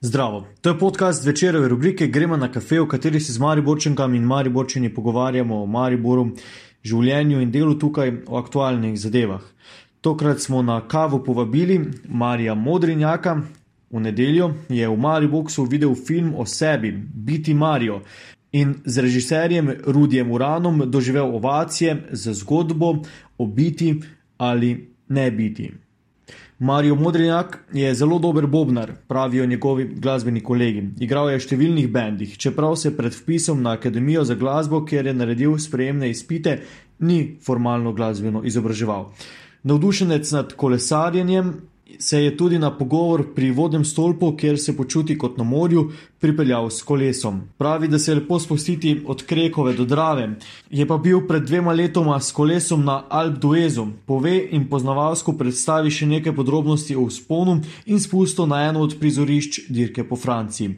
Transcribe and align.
Zdravo, 0.00 0.46
to 0.60 0.70
je 0.70 0.78
podcast 0.78 1.26
večerove 1.26 1.68
rubrike 1.68 2.06
Gremo 2.06 2.36
na 2.36 2.52
kafe, 2.52 2.80
v 2.80 2.86
kateri 2.88 3.20
se 3.20 3.32
z 3.32 3.38
Mariborčankami 3.38 4.16
in 4.16 4.24
Mariborčani 4.24 4.94
pogovarjamo 4.94 5.62
o 5.62 5.66
Mariboru, 5.66 6.28
življenju 6.84 7.40
in 7.42 7.50
delu 7.50 7.74
tukaj, 7.74 8.12
o 8.26 8.38
aktualnih 8.38 8.94
zadevah. 9.00 9.42
Tokrat 10.00 10.38
smo 10.40 10.62
na 10.62 10.76
kavo 10.88 11.18
povabili 11.24 11.80
Marija 12.08 12.54
Modrinjaka. 12.54 13.40
V 13.90 14.00
nedeljo 14.00 14.52
je 14.68 14.88
v 14.88 14.96
Mariboku 14.96 15.66
videl 15.66 15.94
film 15.94 16.34
o 16.38 16.46
sebi, 16.46 16.92
Biti 17.14 17.54
Marijo, 17.54 18.00
in 18.52 18.74
z 18.84 19.02
režiserjem 19.02 19.72
Rudijem 19.86 20.30
Uranom 20.30 20.82
doživel 20.86 21.34
ovacije 21.36 22.06
za 22.12 22.34
zgodbo 22.34 23.02
o 23.38 23.46
biti 23.46 24.00
ali 24.36 24.94
ne 25.08 25.30
biti. 25.30 25.72
Marijo 26.58 26.94
Modrinjak 26.94 27.58
je 27.72 27.94
zelo 27.94 28.18
dober 28.18 28.46
bobnar, 28.46 28.92
pravijo 29.08 29.46
njegovi 29.46 29.84
glasbeni 29.94 30.40
kolegi. 30.40 30.82
Igral 31.00 31.30
je 31.30 31.38
v 31.38 31.42
številnih 31.44 31.86
bendih, 31.94 32.32
čeprav 32.34 32.74
se 32.76 32.90
pred 32.96 33.14
vpisom 33.14 33.62
na 33.62 33.76
Akademijo 33.78 34.24
za 34.26 34.34
glasbo, 34.34 34.80
kjer 34.84 35.06
je 35.06 35.14
naredil 35.14 35.54
sprejemne 35.58 36.10
izpite, 36.10 36.56
ni 36.98 37.36
formalno 37.46 37.92
glasbeno 37.94 38.42
izobraževal. 38.42 39.06
Navdušenec 39.70 40.32
nad 40.34 40.56
kolesarjenjem 40.58 41.54
se 41.98 42.24
je 42.24 42.36
tudi 42.36 42.58
na 42.58 42.70
pogovor 42.78 43.24
pri 43.34 43.50
vodnem 43.50 43.84
stolpu, 43.84 44.36
kjer 44.36 44.58
se 44.58 44.76
počuti 44.76 45.18
kot 45.18 45.38
na 45.38 45.44
morju, 45.44 45.90
pripeljal 46.20 46.70
s 46.70 46.82
kolesom. 46.82 47.40
Pravi, 47.58 47.88
da 47.88 47.98
se 47.98 48.10
je 48.10 48.14
lepo 48.14 48.38
spustiti 48.40 49.02
od 49.06 49.22
Krekove 49.26 49.72
do 49.72 49.84
Drave. 49.84 50.28
Je 50.70 50.86
pa 50.86 50.96
bil 50.98 51.26
pred 51.28 51.42
dvema 51.42 51.72
letoma 51.72 52.20
s 52.20 52.32
kolesom 52.32 52.84
na 52.84 53.02
Alp 53.08 53.38
Duezu. 53.38 53.86
Pove 54.06 54.48
in 54.50 54.68
poznavalsko 54.68 55.32
predstavi 55.32 55.90
še 55.90 56.06
nekaj 56.06 56.34
podrobnosti 56.34 56.96
o 56.96 57.06
usponu 57.08 57.60
in 57.86 58.00
spustu 58.00 58.46
na 58.46 58.62
eno 58.68 58.80
od 58.80 58.98
prizorišč 59.00 59.68
dirke 59.68 60.04
po 60.08 60.16
Franciji. 60.16 60.76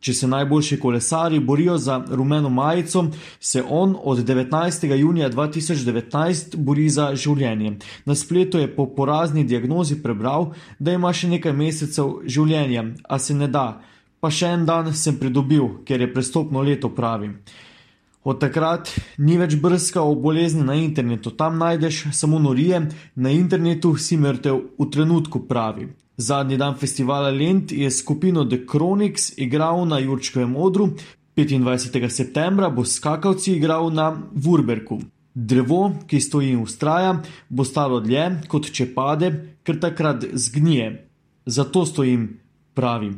Če 0.00 0.14
se 0.14 0.28
najboljši 0.30 0.78
kolesari 0.78 1.40
borijo 1.40 1.74
za 1.78 1.98
rumeno 2.10 2.48
majico, 2.48 3.04
se 3.40 3.62
on 3.68 3.96
od 3.98 4.18
19. 4.26 4.94
junija 4.94 5.30
2019 5.30 6.56
bori 6.56 6.88
za 6.88 7.10
življenje. 7.14 7.76
Na 8.06 8.14
spletu 8.14 8.62
je 8.62 8.70
po 8.74 8.86
porazni 8.94 9.44
diagnozi 9.44 9.98
prebral, 10.02 10.52
da 10.78 10.94
ima 10.94 11.12
še 11.12 11.32
nekaj 11.34 11.52
mesecev 11.52 12.20
življenja, 12.26 12.84
a 13.08 13.18
se 13.18 13.34
ne 13.34 13.50
da. 13.50 13.80
Pa 14.20 14.30
še 14.30 14.54
en 14.54 14.66
dan 14.66 14.92
sem 14.94 15.18
pridobil, 15.18 15.82
ker 15.86 16.00
je 16.00 16.12
prestopno 16.14 16.62
leto 16.62 16.90
pravi. 16.94 17.32
Od 18.28 18.38
takrat 18.42 18.90
ni 19.18 19.38
več 19.38 19.54
brska 19.62 20.02
o 20.02 20.14
bolezni 20.14 20.64
na 20.66 20.74
internetu, 20.78 21.30
tam 21.30 21.58
najdeš 21.58 22.08
samo 22.12 22.38
norije, 22.42 22.84
na 23.16 23.30
internetu 23.34 23.94
si 23.96 24.18
mrtev 24.20 24.58
v 24.78 24.88
trenutku 24.94 25.46
pravi. 25.48 25.88
Zadnji 26.18 26.56
dan 26.56 26.74
festivala 26.74 27.30
Lent 27.30 27.72
je 27.72 27.90
skupino 27.90 28.44
The 28.44 28.58
Chronics 28.70 29.38
igral 29.38 29.86
na 29.86 29.98
Jurčkovem 29.98 30.56
odru, 30.56 30.88
25. 31.36 32.08
septembra 32.10 32.70
bo 32.70 32.84
skakavci 32.84 33.52
igral 33.52 33.92
na 33.94 34.16
Vurberku. 34.34 34.98
Drevo, 35.34 35.92
ki 36.06 36.20
stoji 36.20 36.50
in 36.50 36.62
ustraja, 36.62 37.20
bo 37.48 37.64
stalo 37.64 38.00
dlje, 38.00 38.24
kot 38.50 38.66
če 38.74 38.88
pade, 38.94 39.30
ker 39.62 39.78
takrat 39.78 40.26
zgnije. 40.34 40.88
Zato 41.46 41.86
stojim, 41.86 42.26
pravi. 42.74 43.12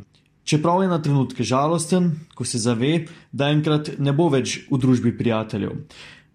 Čeprav 0.45 0.83
je 0.83 0.89
na 0.92 1.01
trenutke 1.03 1.45
žalosten, 1.45 2.11
ko 2.35 2.45
se 2.45 2.61
zave, 2.61 3.07
da 3.33 3.48
enkrat 3.48 3.95
ne 3.98 4.12
bo 4.12 4.29
več 4.29 4.67
v 4.69 4.77
družbi 4.77 5.17
prijateljev. 5.17 5.73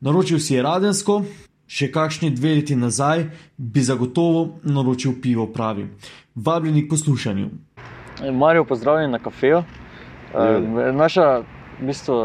Naročil 0.01 0.41
si 0.41 0.57
je 0.57 0.65
radensko, 0.65 1.21
še 1.67 1.91
kakšni 1.91 2.29
dve 2.35 2.55
leti 2.59 2.75
nazaj 2.75 3.25
bi 3.57 3.81
zagotovo 3.81 4.59
naročil 4.63 5.17
pivo, 5.21 5.47
pravi 5.47 5.87
vabljeni 6.35 6.85
k 6.85 6.89
poslušanju. 6.89 7.49
Marijo, 8.31 8.65
pozdravljen 8.65 9.11
na 9.11 9.19
kafeju. 9.19 9.63
Ja. 10.33 10.91
Naša, 10.91 11.43
v 11.79 11.87
bistvu, 11.87 12.15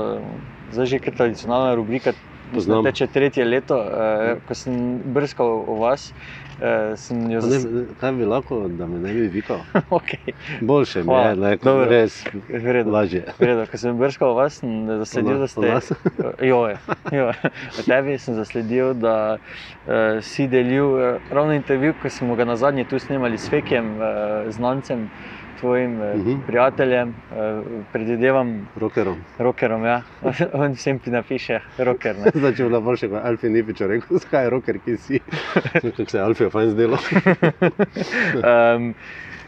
zdaj 0.73 0.87
že 0.87 0.99
kar 0.99 1.15
tradicionalna 1.17 1.75
rubrika, 1.75 2.13
Poznam. 2.51 2.85
teče 2.85 3.07
tretje 3.07 3.45
leto. 3.45 3.77
eh, 3.77 4.41
Ko 4.45 4.55
sem 4.55 4.75
brskal 5.05 5.47
o 5.67 5.75
vas, 5.75 6.15
eh, 6.59 6.95
jo 7.31 7.41
Ne, 7.41 7.59
kaj 7.95 8.13
bi 8.13 8.25
lahko, 8.25 8.69
da 8.69 8.87
me 8.87 8.99
ne 8.99 9.13
bi 9.13 9.29
vikal? 9.29 9.61
Okay. 9.91 10.33
Boljše 10.61 11.03
mi 11.03 11.15
je, 11.15 11.37
ne, 11.37 11.57
Dobro. 11.57 11.85
res 11.85 12.25
Vredo. 12.49 12.91
lažje. 12.91 13.25
Vredo. 13.39 13.67
Ko 13.67 13.77
sem 13.77 13.99
brskal 13.99 14.31
o 14.31 14.35
vas, 14.35 14.55
sem 14.55 14.71
zasledil, 14.89 15.39
da 15.39 15.47
ste. 15.47 15.61
nas? 15.63 15.93
Joj, 16.43 16.77
joj. 17.13 17.35
O 17.73 17.83
tebi 17.83 18.19
sem 18.19 18.35
zasledil, 18.35 18.95
da 18.95 19.39
uh, 19.85 19.93
si 20.23 20.49
delil 20.49 20.85
uh, 20.87 21.01
ravno 21.29 21.53
intervju, 21.53 21.95
ko 21.95 22.11
smo 22.11 22.35
ga 22.35 22.45
na 22.45 22.57
zadnje 22.57 22.85
tu 22.85 22.99
snemali 22.99 23.39
s 23.39 23.49
Fekiem, 23.49 23.97
uh, 23.97 24.03
znancem, 24.49 25.11
tvojim 25.61 26.01
uh, 26.01 26.15
Mhm. 26.17 26.29
-huh. 26.31 26.39
prijateljem, 26.47 27.09
uh, 27.09 27.65
predvidevam, 27.93 28.69
Rokerom. 28.77 29.17
rokerom. 29.39 29.85
Ja. 29.85 30.03
On 30.53 30.73
vsem 30.73 30.99
ti 30.99 31.11
napiše, 31.11 31.61
roker. 31.79 32.17
Zdaj, 32.35 32.55
če 32.55 32.63
bi 32.63 32.69
bila 32.69 32.81
boljše, 32.81 33.09
kot 33.09 33.25
Alfi 33.25 33.49
Nipič, 33.49 33.81
rekel, 33.81 34.19
zakaj 34.25 34.45
je 34.45 34.51
roker, 34.51 34.79
ki 34.79 34.97
si. 34.97 35.21
Kako 35.73 36.11
se 36.11 36.19
je 36.19 36.23
Alfi 36.23 36.51
fajn 36.51 36.71
zdelo. 36.71 36.99
Um, 38.37 38.95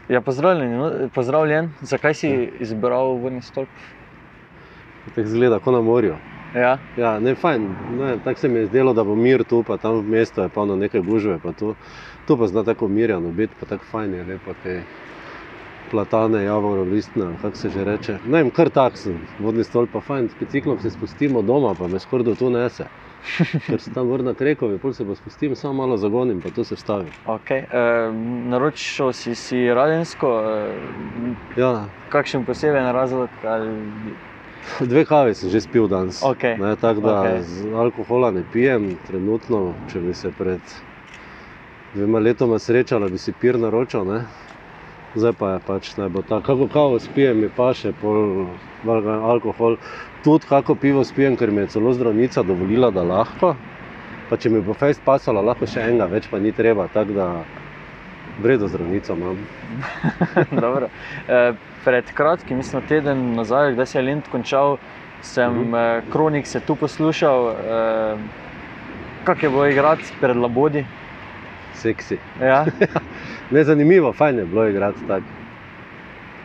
ja, 0.09 0.21
pozdravljen, 0.21 0.77
no, 0.77 0.91
pozdravljen. 1.09 1.69
Zakaj 1.81 2.13
si 2.13 2.29
izbral 2.59 3.17
vodni 3.17 3.41
stolp? 3.41 3.69
Tako 5.15 5.27
zgleda, 5.27 5.59
kot 5.59 5.73
na 5.73 5.81
morju. 5.81 6.15
Ja. 6.55 6.77
Ja, 6.97 7.19
ne, 7.19 7.35
fajn. 7.35 7.61
Ne, 7.91 8.17
tako 8.23 8.39
se 8.39 8.47
mi 8.47 8.59
je 8.59 8.65
zdelo, 8.65 8.93
da 8.93 9.03
bo 9.03 9.15
mir 9.15 9.43
tu, 9.43 9.63
pa 9.63 9.77
tam 9.77 9.99
v 9.99 10.09
mestu 10.09 10.41
je 10.41 10.49
polno 10.49 10.75
nekaj 10.75 11.01
gužve. 11.01 11.39
Pa 11.39 11.51
tu, 11.51 11.75
tu 12.27 12.37
pa 12.37 12.47
zna 12.47 12.63
tako 12.63 12.87
mirjano 12.87 13.31
biti, 13.31 13.53
pa 13.59 13.65
tako 13.65 13.85
fajn 13.85 14.13
je, 14.13 14.23
lepo 14.23 14.53
te 14.63 14.81
platane, 15.93 16.43
javoro, 16.43 16.83
listna, 16.89 17.29
kako 17.41 17.57
se 17.57 17.69
že 17.69 17.83
reče. 17.85 18.17
Ne 18.25 18.41
vem, 18.41 18.49
kar 18.51 18.69
tak 18.73 18.97
sem, 18.97 19.19
vodni 19.39 19.63
stolp 19.63 19.91
pa 19.93 20.01
fajn, 20.01 20.29
s 20.29 20.39
biciklom 20.39 20.79
se 20.81 20.89
spustimo 20.89 21.41
doma, 21.45 21.75
pa 21.77 21.87
me 21.87 21.99
skoraj 22.01 22.25
do 22.31 22.33
tu 22.35 22.49
nese. 22.49 22.87
Ker 23.67 23.77
se 23.81 23.93
tam 23.93 24.09
vrna 24.09 24.33
krekovi, 24.33 24.79
pol 24.81 24.93
se 24.97 25.05
pa 25.05 25.15
spustim, 25.15 25.53
samo 25.55 25.73
malo 25.73 25.97
zagonim, 25.97 26.41
pa 26.41 26.49
tu 26.49 26.63
se 26.65 26.75
vstavi. 26.75 27.13
Okay. 27.29 27.67
Um, 27.69 28.49
naročil 28.49 29.13
si 29.13 29.35
si 29.35 29.67
radensko, 29.73 30.31
um, 30.41 31.35
Ja, 31.57 31.85
kakšen 32.09 32.45
poseben 32.45 32.89
razlog? 32.91 33.29
Ali... 33.43 33.69
dve 34.79 35.05
kavi 35.05 35.35
sem 35.35 35.49
že 35.49 35.61
spil 35.61 35.87
danes. 35.87 36.23
Okej. 36.23 36.57
Ne, 36.57 36.75
tako 36.75 37.05
da 37.05 37.19
Okej. 37.21 37.41
z 37.41 37.73
alkohola 37.85 38.31
ne 38.31 38.43
pijem, 38.53 38.95
trenutno, 39.07 39.75
če 39.93 40.01
bi 40.01 40.17
se 40.17 40.33
pred 40.37 40.73
dvema 41.93 42.19
letoma 42.19 42.59
srečala, 42.59 43.09
bi 43.09 43.21
si 43.21 43.31
pir 43.31 43.59
naročil. 43.59 44.07
Ne? 44.09 44.25
Zdaj 45.15 45.33
pa 45.39 45.49
je 45.53 45.59
pač 45.67 45.91
naj 45.97 46.09
bo 46.09 46.21
tako, 46.21 46.41
kako 46.41 46.67
kavo 46.73 46.99
spijem, 46.99 47.41
mi 47.41 47.49
pa 47.49 47.73
še 47.73 47.93
pol 48.01 48.47
alkohol. 48.87 49.77
Tudi 50.23 50.47
kako 50.49 50.75
pivo 50.75 51.03
spijem, 51.03 51.37
ker 51.37 51.51
mi 51.51 51.61
je 51.61 51.67
celo 51.67 51.93
zdravnica 51.93 52.43
dovolila, 52.43 52.89
da 52.91 53.03
lahko. 53.03 53.53
Pa 54.29 54.37
če 54.37 54.49
mi 54.49 54.61
bo 54.61 54.73
fejst 54.73 55.03
pasala, 55.05 55.41
lahko 55.41 55.67
še 55.67 55.83
enega, 55.85 56.07
več 56.09 56.29
pa 56.31 56.39
ni 56.39 56.51
treba. 56.51 56.87
Tako 56.87 57.13
da 57.13 57.27
vredo 58.37 58.67
zdravnico 58.67 59.13
imam. 59.13 59.43
Eh, 61.27 61.53
Pred 61.83 62.13
kratkim, 62.13 62.57
mislim, 62.57 62.81
teden 62.81 63.33
nazaj, 63.35 63.75
da 63.75 63.85
se 63.85 63.97
je 63.99 64.03
Lend 64.03 64.27
končal, 64.31 64.77
sem 65.21 65.51
uh 65.51 65.57
Mhm. 65.57 65.73
-huh. 65.73 66.01
kronik 66.09 66.47
se 66.47 66.59
tu 66.59 66.75
poslušal, 66.75 67.51
eh, 67.51 68.17
kako 69.23 69.45
je 69.45 69.49
bilo 69.49 69.67
igrati 69.67 70.13
pred 70.19 70.37
Labodi. 70.37 70.85
Seksi. 71.73 72.17
Ja? 72.39 72.65
Ne, 73.53 73.63
zanimivo, 73.63 74.13
fajn 74.13 74.39
je 74.39 74.45
bilo 74.45 74.67
igrati 74.67 75.07
tako. 75.07 75.25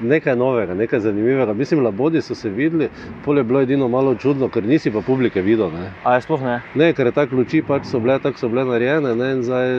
Nekaj 0.01 0.37
novega, 0.37 0.75
nekaj 0.75 1.01
zanimivega. 1.01 1.53
Mislim, 1.55 1.81
labodi 1.85 2.23
so 2.23 2.35
se 2.35 2.51
videli, 2.51 2.89
pol 3.25 3.39
je 3.39 3.45
bilo 3.45 3.61
edino 3.61 3.89
malo 3.89 4.15
čudno, 4.15 4.49
ker 4.49 4.63
nisi 4.65 4.91
pa 4.91 5.01
publike 5.01 5.43
videl. 5.43 5.73
Ne, 5.73 5.89
A 6.05 6.15
je 6.15 6.23
sploh 6.23 6.43
ne? 6.43 6.61
ne 6.75 6.93
ker 6.95 7.07
je 7.07 7.13
tako 7.13 7.37
luči, 7.37 7.63
pač 7.63 7.83
so 7.85 7.99
bile 7.99 8.19
tako 8.19 8.39
so 8.39 8.49
bile 8.49 8.65
narejene. 8.65 9.15
Ne, 9.15 9.33
in 9.33 9.43
zdaj 9.43 9.73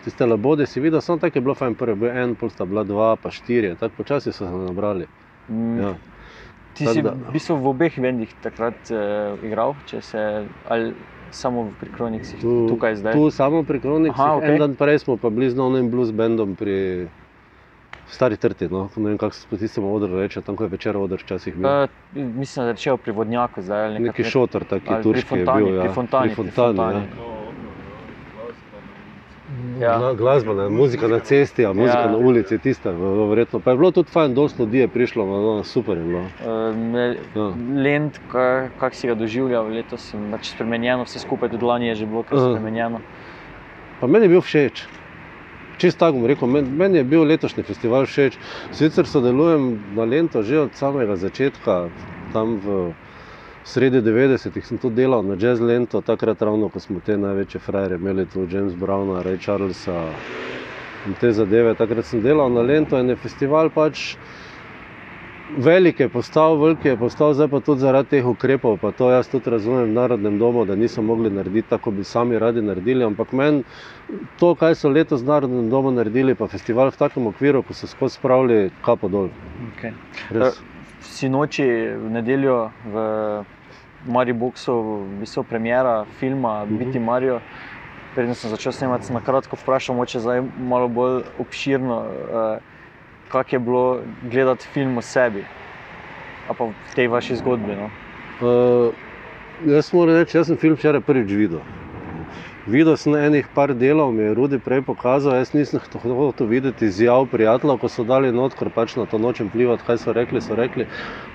tiste 0.00 0.26
labode 0.26 0.66
si 0.66 0.80
videl, 0.80 1.00
samo 1.00 1.18
tako 1.18 1.38
je 1.38 1.42
bilo 1.42 1.54
fajn. 1.54 1.74
Prvi 1.74 1.94
bil 1.96 2.10
en, 2.10 2.34
pol 2.34 2.50
sta 2.50 2.64
bila 2.64 2.84
dva, 2.84 3.16
pa 3.16 3.30
štiri, 3.30 3.74
tako 3.76 3.96
počasi 3.96 4.32
so 4.32 4.46
se 4.46 4.52
nabrali. 4.64 5.06
Mm, 5.48 5.78
Ja. 5.80 5.94
Ti 6.74 6.84
tako 6.84 6.94
si 6.94 7.02
da- 7.02 7.12
v 7.12 7.32
bistvu 7.32 7.56
v 7.56 7.68
obeh 7.68 7.98
vendih 7.98 8.32
takrat 8.40 8.90
uh, 8.90 9.36
igral, 9.42 9.76
če 9.86 10.00
se 10.02 10.22
ali 10.64 10.94
samo 11.34 11.68
pri 11.80 11.90
Kroniksih, 11.90 12.40
Tu, 12.40 12.66
tukaj 12.68 12.96
zdaj. 12.96 13.12
tu 13.12 13.30
samo 13.30 13.62
pri 13.62 13.80
Kronikih, 13.80 14.18
okej. 14.18 14.50
en 14.50 14.58
dan 14.58 14.74
prej 14.74 14.98
smo 14.98 15.16
pa 15.16 15.30
bili 15.30 15.50
z 15.50 15.56
novim 15.56 15.90
blues 15.90 16.12
bandom 16.12 16.54
pri 16.56 17.08
Stari 18.06 18.36
Trti. 18.36 18.68
No. 18.68 18.88
Ne 18.96 19.08
vem, 19.08 19.18
kako 19.18 19.34
se 19.34 19.46
po 19.50 19.56
tistem 19.56 19.84
odru 19.84 20.16
reče, 20.16 20.42
tam 20.42 20.56
ko 20.56 20.64
je 20.64 20.68
večer 20.68 20.96
odr 20.96 21.16
včasih 21.16 21.56
bil. 21.56 21.66
Uh, 21.66 21.88
mislim, 22.12 22.64
da 22.64 22.68
je 22.68 22.74
začel 22.74 22.96
pri 22.96 23.12
vodnjaku 23.12 23.62
zdaj. 23.62 23.84
ali 23.86 24.00
Neki 24.00 24.24
šotor, 24.24 24.64
taki 24.64 24.86
pri 24.86 25.02
turški 25.02 25.34
je 25.34 25.44
Fontani, 25.44 25.64
bil. 25.64 25.74
Ja. 25.74 25.82
pri 25.82 25.92
Fontani, 25.92 26.28
pri 26.28 26.34
pri 26.34 26.50
Fontani, 26.50 26.76
Fontani. 26.76 27.06
Ja. 27.18 27.33
Ja. 29.76 29.98
Gla- 29.98 30.14
Glasba, 30.14 30.54
ne, 30.54 30.68
muzika 30.68 31.08
na 31.08 31.18
cesti, 31.18 31.66
a 31.66 31.72
muzika 31.72 31.98
Ja. 32.00 32.10
na 32.10 32.16
ulici, 32.18 32.58
tista, 32.58 32.90
v- 32.90 33.28
verjetno. 33.28 33.60
Pa 33.60 33.70
je 33.70 33.76
bilo 33.76 33.90
tudi 33.90 34.10
fajn, 34.10 34.34
dosti 34.34 34.62
ljudi 34.62 34.78
je 34.78 34.88
prišlo, 34.88 35.24
no, 35.24 35.64
super 35.64 35.98
je 35.98 36.04
bilo. 36.04 36.20
Um, 36.40 36.94
Ja. 36.94 37.48
Lend, 37.76 38.18
ka- 38.28 38.70
kako 38.70 38.94
si 38.94 39.08
ga 39.08 39.14
doživljal 39.14 39.66
letos, 39.66 40.14
in 40.14 40.30
pač 40.30 40.50
spremenjeno, 40.50 41.04
vse 41.04 41.18
skupaj 41.18 41.48
tudi 41.48 41.64
lani 41.64 41.86
je 41.86 41.94
že 41.94 42.06
bilo 42.06 42.22
kar 42.22 42.38
spremenjeno. 42.38 43.00
Pa 44.00 44.06
meni 44.06 44.24
je 44.24 44.28
bil 44.28 44.40
všeč. 44.40 44.86
Čist 45.76 45.98
tako 45.98 46.18
bom 46.18 46.26
rekel, 46.26 46.48
meni, 46.48 46.70
meni 46.70 46.98
je 46.98 47.04
bil 47.04 47.24
letošnji 47.24 47.62
festival 47.62 48.06
všeč. 48.06 48.38
Sicer 48.70 49.06
sodelujem 49.06 49.78
na 49.90 50.04
Lento 50.04 50.42
že 50.42 50.60
od 50.60 50.74
samega 50.74 51.16
začetka, 51.16 51.90
tam 52.32 52.58
v 52.58 52.94
sredi 53.64 54.02
90-ih 54.02 54.66
sem 54.66 54.78
tudi 54.78 55.02
delal 55.02 55.24
na 55.24 55.36
Jazz 55.40 55.60
Lento, 55.60 56.00
takrat 56.00 56.42
ravno, 56.42 56.68
ko 56.68 56.80
smo 56.80 57.00
te 57.00 57.16
največje 57.16 57.60
frajere 57.60 57.96
imeli, 57.96 58.26
tu 58.26 58.46
James 58.50 58.74
Browna, 58.74 59.22
Ray 59.24 59.40
Charlesa 59.40 60.08
in 61.06 61.14
te 61.20 61.32
zadeve. 61.32 61.74
Takrat 61.74 62.06
sem 62.06 62.22
delal 62.22 62.52
na 62.52 62.62
Lento 62.62 63.00
in 63.00 63.08
je 63.08 63.16
festival 63.16 63.70
pač 63.72 64.14
velik 65.56 66.00
je 66.00 66.08
postal, 66.08 66.56
velik 66.56 66.84
je 66.84 66.96
postal, 66.96 67.34
zdaj 67.34 67.48
pa 67.48 67.60
tudi 67.60 67.80
zaradi 67.80 68.08
teh 68.08 68.26
ukrepov, 68.26 68.78
pa 68.80 68.92
to 68.92 69.10
jaz 69.10 69.28
tudi 69.28 69.50
razumem 69.50 69.84
v 69.84 69.92
Narodnem 69.92 70.38
domu, 70.38 70.64
da 70.64 70.74
niso 70.74 71.02
mogli 71.02 71.30
narediti 71.30 71.68
tako, 71.68 71.90
kot 71.90 71.94
bi 71.94 72.04
sami 72.04 72.38
radi 72.38 72.62
naredili. 72.62 73.04
Ampak 73.04 73.32
meni 73.32 73.64
to, 74.38 74.54
kaj 74.54 74.74
so 74.74 74.88
letos 74.88 75.22
v 75.22 75.26
Narodnem 75.26 75.70
domu 75.70 75.90
naredili, 75.90 76.34
pa 76.34 76.48
festival 76.48 76.90
v 76.90 76.96
takem 76.96 77.26
okviru, 77.26 77.62
ko 77.62 77.74
so 77.74 77.86
skozi 77.86 78.16
spravili 78.16 78.70
kapo 78.82 79.08
dol. 79.08 79.28
Okay. 79.72 79.92
Res. 80.30 80.60
Sinoči 81.04 81.66
v 82.00 82.10
nedeljo 82.10 82.72
v 82.88 83.04
Mariboku, 84.06 85.06
visoko 85.20 85.48
premjera 85.48 86.04
filma 86.18 86.64
Mhm. 86.64 86.78
Biti 86.78 86.98
Marijo. 86.98 87.40
Preden 88.14 88.34
sem 88.34 88.50
začel 88.50 88.72
snemati, 88.72 89.12
na 89.12 89.20
kratko 89.20 89.56
vprašal, 89.56 89.96
moče 89.96 90.20
zdaj 90.20 90.42
malo 90.58 90.88
bolj 90.88 91.22
obširno, 91.38 91.96
uh, 91.98 92.58
kako 93.28 93.56
je 93.56 93.58
bilo 93.58 94.00
gledati 94.22 94.66
film 94.72 94.98
o 94.98 95.02
sebi, 95.02 95.44
a 96.48 96.54
pa 96.54 96.64
v 96.64 96.94
tej 96.94 97.08
vaši 97.08 97.36
zgodbi. 97.36 97.74
No? 97.74 97.90
Uh, 98.40 98.94
jaz 99.66 99.92
moram 99.92 100.14
reči, 100.14 100.36
jaz 100.36 100.46
sem 100.46 100.56
film 100.56 100.76
včeraj 100.76 101.00
prvič 101.00 101.32
videl. 101.32 101.60
Videl 102.66 102.96
sem 102.96 103.14
enih 103.14 103.48
par 103.54 103.74
delov, 103.74 104.12
mi 104.12 104.22
je 104.22 104.34
Rudi 104.34 104.58
prej 104.58 104.82
pokazal, 104.82 105.34
jaz 105.36 105.52
nisem 105.52 105.80
hotel 105.80 106.32
to 106.32 106.46
videti 106.46 106.86
izjav 106.86 107.26
prijateljev, 107.26 107.78
ko 107.78 107.88
so 107.88 108.04
dali 108.04 108.32
not, 108.32 108.54
ker 108.54 108.70
pač 108.70 108.96
na 108.96 109.04
to 109.06 109.18
nočem 109.18 109.50
plivati, 109.50 109.84
kaj 109.84 109.98
so 109.98 110.12
rekli, 110.12 110.40
so 110.40 110.54
rekli. 110.54 110.86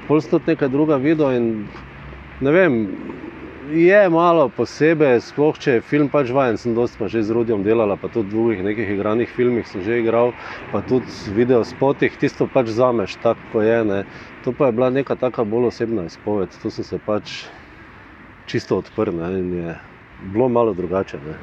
Pol 0.07 0.21
sem 0.21 0.31
tudi 0.31 0.55
nekaj 0.55 0.69
druga 0.69 0.97
videl 0.97 1.35
in 1.37 1.67
ne 2.39 2.51
vem, 2.51 2.75
je 3.69 4.09
malo 4.09 4.47
posebej, 4.49 5.19
sploh 5.21 5.57
če 5.59 5.77
je 5.77 5.85
film 5.85 6.09
pač 6.13 6.31
vajen, 6.33 6.57
sem 6.57 6.73
dosti 6.77 6.97
pa 6.99 7.09
že 7.11 7.21
z 7.27 7.35
Rudijem 7.35 7.63
delala, 7.65 7.97
pa 7.99 8.09
tudi 8.09 8.31
v 8.31 8.33
drugih 8.33 8.63
nekih 8.65 8.93
igranih 8.95 9.29
filmih 9.29 9.67
sem 9.67 9.83
že 9.85 9.99
igral, 10.01 10.33
pa 10.71 10.81
tudi 10.81 11.11
v 11.11 11.35
video 11.35 11.61
spotih, 11.67 12.15
tisto 12.17 12.47
pač 12.47 12.71
zameš, 12.73 13.19
tako 13.21 13.43
ko 13.51 13.61
je. 13.65 13.79
Ne. 13.85 13.99
To 14.41 14.53
pa 14.55 14.69
je 14.69 14.77
bila 14.79 14.89
neka 14.89 15.15
taka 15.19 15.45
bolj 15.45 15.69
osebna 15.73 16.07
izpoved, 16.09 16.55
tu 16.55 16.71
sem 16.71 16.87
se 16.87 16.99
pač 16.99 17.45
čisto 18.49 18.79
odprl 18.81 19.13
ne, 19.13 19.29
in 19.39 19.53
je 19.53 19.77
bilo 20.17 20.49
malo 20.49 20.73
drugače. 20.73 21.21
Ne. 21.21 21.37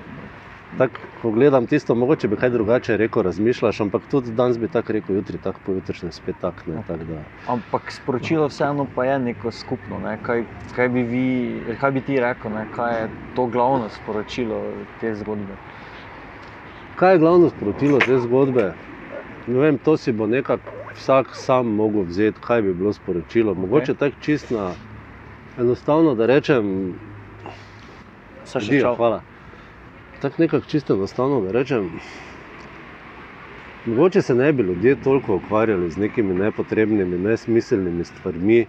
Tak, 0.79 0.91
ko 1.23 1.31
gledam 1.31 1.67
tisto, 1.67 1.95
mogoče 1.95 2.29
bi 2.29 2.37
kaj 2.37 2.51
drugače 2.51 2.97
rekel, 2.97 3.23
razmišljaš, 3.23 3.81
ampak 3.81 4.03
tudi 4.11 4.31
danes 4.31 4.59
bi 4.59 4.69
tako 4.69 4.93
rekel, 4.93 5.17
jutri 5.17 5.39
tako, 5.39 5.61
pojutrišnjem 5.67 6.13
spet 6.13 6.37
tako. 6.41 6.71
Ne, 6.71 6.83
tak, 6.87 7.05
da. 7.05 7.23
Ampak 7.49 7.93
sporočilo 7.93 8.49
vseeno 8.49 8.87
pa 8.95 9.05
je 9.05 9.19
neko 9.19 9.51
skupno. 9.51 10.01
Ne? 10.01 10.19
Kaj, 10.23 10.45
kaj, 10.75 10.89
bi 10.89 11.03
vi, 11.03 11.27
kaj 11.81 11.91
bi 11.91 12.01
ti 12.01 12.21
rekel, 12.21 12.53
ne? 12.53 12.67
kaj 12.77 13.01
je 13.01 13.09
to 13.35 13.47
glavno 13.47 13.89
sporočilo 13.89 14.61
te 15.01 15.15
zgodbe? 15.15 15.57
Kaj 16.97 17.13
je 17.13 17.19
glavno 17.19 17.49
sporočilo 17.49 17.99
te 17.99 18.19
zgodbe? 18.19 18.73
Ne 19.47 19.59
vem, 19.59 19.79
to 19.79 19.97
si 19.97 20.13
bo 20.13 20.27
nekako 20.27 20.75
vsak 20.97 21.37
sam 21.37 21.67
mogel 21.67 22.03
vzeti, 22.03 22.41
kaj 22.41 22.63
bi 22.63 22.75
bilo 22.75 22.93
sporočilo. 22.93 23.55
Mogoče 23.55 23.93
Ok. 23.93 23.99
tako 23.99 24.17
čist 24.21 24.51
na 24.51 24.71
enostavno, 25.59 26.15
da 26.15 26.27
rečem, 26.27 26.93
čau. 28.81 28.97
hvala. 28.97 29.36
Tako 30.21 30.43
nekako 30.43 30.67
čisto 30.67 30.95
enostavno, 30.95 31.41
da 31.41 31.53
rečem. 31.53 31.91
Mogoče 33.87 34.23
se 34.23 34.35
ne 34.35 34.53
bi 34.53 34.63
ljudje 34.63 34.97
toliko 35.05 35.37
ukvarjali 35.37 35.91
z 35.91 35.97
nekimi 35.97 36.35
nepotrebnimi, 36.35 37.19
nesmiselnimi 37.19 38.05
stvarmi, 38.05 38.67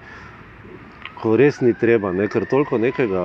ko 1.21 1.35
res 1.38 1.61
ni 1.61 1.73
treba, 1.73 2.11
ne? 2.13 2.27
ker 2.27 2.45
toliko 2.45 2.77
nekega, 2.77 3.23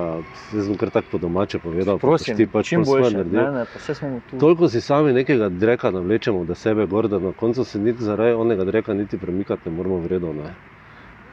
jaz 0.53 0.65
sem 0.65 0.77
kar 0.77 0.89
tako 0.89 1.07
po 1.11 1.17
domače 1.17 1.59
povedal, 1.59 1.99
Prosim, 2.01 2.37
ti 2.37 2.47
pač 2.47 2.71
čim 2.73 2.83
boljše. 2.83 3.17
naredil. 3.17 4.39
Toliko 4.39 4.69
si 4.69 4.81
sami 4.81 5.13
nekega 5.13 5.49
dreka 5.49 5.91
navlečemo, 5.91 6.45
da 6.45 6.55
sebe 6.55 6.85
gor, 6.85 7.07
da 7.07 7.19
na 7.19 7.31
koncu 7.31 7.63
se 7.63 7.79
niti 7.79 8.03
zaradi 8.03 8.33
onega 8.33 8.63
dreka 8.63 8.93
niti 8.93 9.17
premikati 9.17 9.69
ne 9.69 9.75
moramo 9.75 9.97
vredno. 9.97 10.33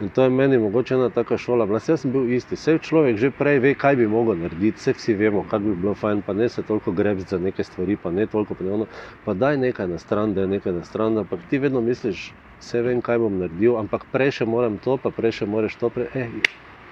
In 0.00 0.08
to 0.11 0.23
je 0.23 0.31
meni 0.31 0.58
mogoče 0.58 0.94
ena 0.94 1.11
taka 1.11 1.37
šola. 1.38 1.67
Saj 1.81 1.93
jaz 1.93 2.00
sem 2.00 2.12
bil 2.12 2.31
isti, 2.32 2.56
vse 2.56 2.79
človek 2.81 3.19
že 3.20 3.31
prej 3.31 3.58
ve, 3.61 3.75
kaj 3.75 3.97
bi 4.00 4.06
mogel 4.08 4.38
narediti, 4.41 4.81
vse 4.81 4.94
vsi 4.97 5.14
vemo, 5.14 5.43
kako 5.44 5.64
bi 5.64 5.75
bilo 5.76 5.94
fajn, 5.94 6.23
pa 6.23 6.32
ne 6.32 6.49
se 6.49 6.62
toliko 6.62 6.93
grebiti 6.93 7.29
za 7.31 7.38
neke 7.38 7.64
stvari, 7.64 7.97
pa 7.97 8.11
ne 8.11 8.26
toliko 8.26 8.56
ono, 8.61 8.87
pa 9.25 9.35
daj 9.35 9.56
nekaj 9.56 9.88
na 9.88 9.99
stran, 9.99 10.35
da 10.35 10.41
je 10.41 10.47
nekaj 10.47 10.73
na 10.73 10.85
stran, 10.85 11.19
ampak 11.19 11.41
ti 11.50 11.58
vedno 11.58 11.81
misliš, 11.81 12.32
vse 12.61 12.82
vem, 12.82 13.02
kaj 13.02 13.19
bom 13.19 13.37
naredil, 13.38 13.76
ampak 13.76 14.06
prej 14.12 14.31
še 14.41 14.47
moram 14.49 14.79
to, 14.79 14.97
pa 14.97 15.11
prej 15.11 15.43
še 15.43 15.47
moraš 15.47 15.76
to, 15.76 15.91
prej, 15.91 16.08
eh, 16.14 16.31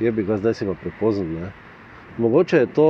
je 0.05 0.13
bi 0.13 0.25
ga 0.25 0.37
zdaj 0.37 0.55
si 0.55 0.69
pa 0.69 0.75
prepozen. 0.77 1.33
Ne? 1.33 1.53
Mogoče 2.19 2.61
je 2.61 2.67
to 2.67 2.89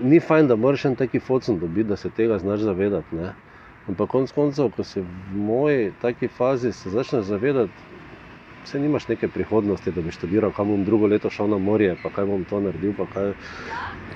ni 0.00 0.20
fajn, 0.20 0.48
da 0.48 0.56
moraš 0.56 0.84
en 0.84 0.96
taki 0.96 1.20
focen 1.20 1.58
dobiti, 1.58 1.88
da 1.88 1.96
se 1.96 2.10
tega 2.10 2.38
znaš 2.38 2.64
zavedati. 2.64 3.16
Ne? 3.16 3.34
Ampak 3.86 4.08
konec 4.10 4.32
koncev, 4.32 4.72
ko 4.72 4.84
si 4.84 5.00
v 5.04 5.36
moji 5.36 5.92
taki 6.00 6.28
fazi, 6.28 6.72
se 6.72 6.90
začneš 6.90 7.28
zavedati, 7.28 7.95
da 8.72 8.78
nimaš 8.78 9.08
neke 9.08 9.28
prihodnosti, 9.28 9.90
da 9.90 10.00
bi 10.00 10.10
študiral, 10.10 10.52
kam 10.52 10.68
bom 10.68 10.84
drugo 10.84 11.06
leto 11.06 11.30
šel 11.30 11.48
na 11.48 11.58
morje, 11.58 11.96
pa 12.02 12.10
kaj 12.10 12.26
bom 12.26 12.44
to 12.44 12.60
naredil. 12.60 12.92
Kaj... 13.14 13.32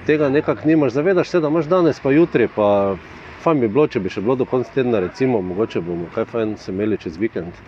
Tega 0.06 0.28
nekako 0.28 0.68
nimaš, 0.68 0.92
zavedaš 0.92 1.28
se, 1.28 1.40
da 1.40 1.48
imaš 1.48 1.66
danes, 1.66 2.00
pa 2.00 2.10
jutri, 2.10 2.48
pa 2.56 2.96
fajn 3.42 3.60
bi 3.60 3.68
bilo, 3.68 3.86
če 3.86 4.00
bi 4.00 4.12
še 4.12 4.20
bilo 4.24 4.36
do 4.36 4.44
konca 4.44 4.72
tedna, 4.74 5.00
recimo, 5.00 5.40
mogoče 5.42 5.80
bomo 5.80 6.08
kaj 6.14 6.26
fajn 6.32 6.56
se 6.58 6.72
imeli 6.72 6.98
čez 6.98 7.16
vikend. 7.20 7.62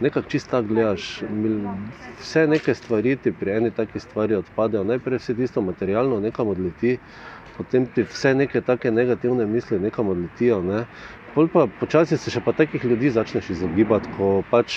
Nekako 0.00 0.28
čisto 0.28 0.62
gledaš, 0.62 1.22
vse 2.20 2.46
neke 2.50 2.74
stvari 2.74 3.16
ti 3.16 3.32
pri 3.32 3.56
eni 3.56 3.70
taki 3.70 4.00
stvari 4.00 4.34
odpadejo, 4.34 4.84
najprej 4.84 5.22
vse 5.22 5.36
tisto 5.38 5.62
materialno 5.62 6.18
nekam 6.20 6.50
odleti, 6.50 6.98
potem 7.56 7.86
ti 7.86 8.02
vse 8.02 8.34
neke 8.34 8.60
take 8.60 8.90
negativne 8.90 9.46
misli 9.46 9.78
nekam 9.78 10.08
odletijo. 10.08 10.62
Ne. 10.62 10.84
Pol 11.34 11.48
pa 11.48 11.66
počasi 11.80 12.18
se 12.18 12.30
še 12.30 12.42
pa 12.42 12.52
takih 12.52 12.84
ljudi 12.84 13.10
začneš 13.14 13.50
izogibati, 13.54 14.10
ko 14.16 14.42
pač 14.50 14.76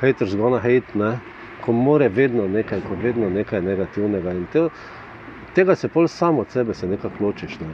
haters 0.00 0.36
gonna 0.36 0.58
hate, 0.58 0.94
ne. 0.94 1.18
ko 1.64 1.72
more 1.72 2.08
vedno 2.08 2.48
nekaj, 2.48 2.80
ko 2.80 2.96
vedno 3.02 3.30
nekaj 3.30 3.62
negativnega. 3.62 4.32
In 4.36 4.46
te, 4.52 4.68
tega 5.54 5.74
se 5.74 5.88
pol 5.88 6.08
samo 6.08 6.40
od 6.40 6.50
sebe 6.50 6.74
se 6.74 6.86
nekako 6.86 7.24
ločiš. 7.24 7.60
Ne. 7.60 7.72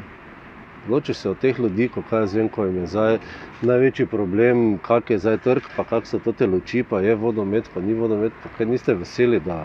Ločiš 0.89 1.17
se 1.17 1.31
od 1.31 1.39
teh 1.39 1.59
ljudi, 1.59 1.89
ko 1.89 2.03
kaj 2.11 2.21
jaz 2.21 2.35
vem, 2.35 2.49
ko 2.49 2.65
jim 2.65 2.77
je 2.77 2.87
zdaj 2.87 3.19
največji 3.63 4.07
problem, 4.07 4.79
kak 4.79 5.11
je 5.11 5.19
zdaj 5.19 5.39
trg, 5.45 5.67
pa 5.77 5.85
kak 5.85 6.07
so 6.07 6.19
to 6.19 6.33
te 6.33 6.47
luči, 6.47 6.83
pa 6.83 7.01
je 7.01 7.15
vodomet, 7.15 7.69
pa 7.75 7.81
ni 7.81 7.95
vodomet, 7.95 8.33
pa 8.43 8.49
kaj 8.57 8.67
niste 8.67 8.95
veseli, 8.95 9.41
da, 9.41 9.65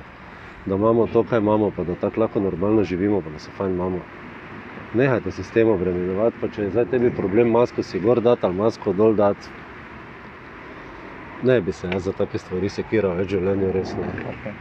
da 0.65 0.75
imamo 0.75 1.07
to, 1.13 1.23
kaj 1.23 1.39
imamo, 1.39 1.71
pa 1.75 1.83
da 1.83 1.95
tako 1.95 2.21
lahko 2.25 2.39
normalno 2.39 2.83
živimo, 2.83 3.21
pa 3.21 3.29
da 3.29 3.39
se 3.39 3.51
fajn 3.57 3.71
imamo. 3.71 4.01
Nehajte 4.93 5.31
se 5.31 5.43
s 5.43 5.51
tem 5.51 5.69
obremenjevati, 5.69 6.37
pa 6.41 6.47
če 6.47 6.63
je 6.63 6.71
zdaj 6.71 6.85
tebi 6.91 7.11
problem 7.15 7.51
masko 7.51 7.83
si 7.83 7.99
gor 7.99 8.21
dati 8.21 8.45
ali 8.45 8.55
masko 8.55 8.93
dol 8.93 9.15
dati. 9.15 9.64
Ne 11.43 11.61
bi 11.61 11.71
se 11.71 11.87
jaz 11.87 12.03
za 12.03 12.11
take 12.13 12.37
stvari 12.39 12.69
sekiral, 12.69 13.15
več 13.15 13.27
v 13.27 13.39
življenju 13.39 13.71
res 13.71 13.91
ne. 13.97 14.05
Okay. 14.31 14.53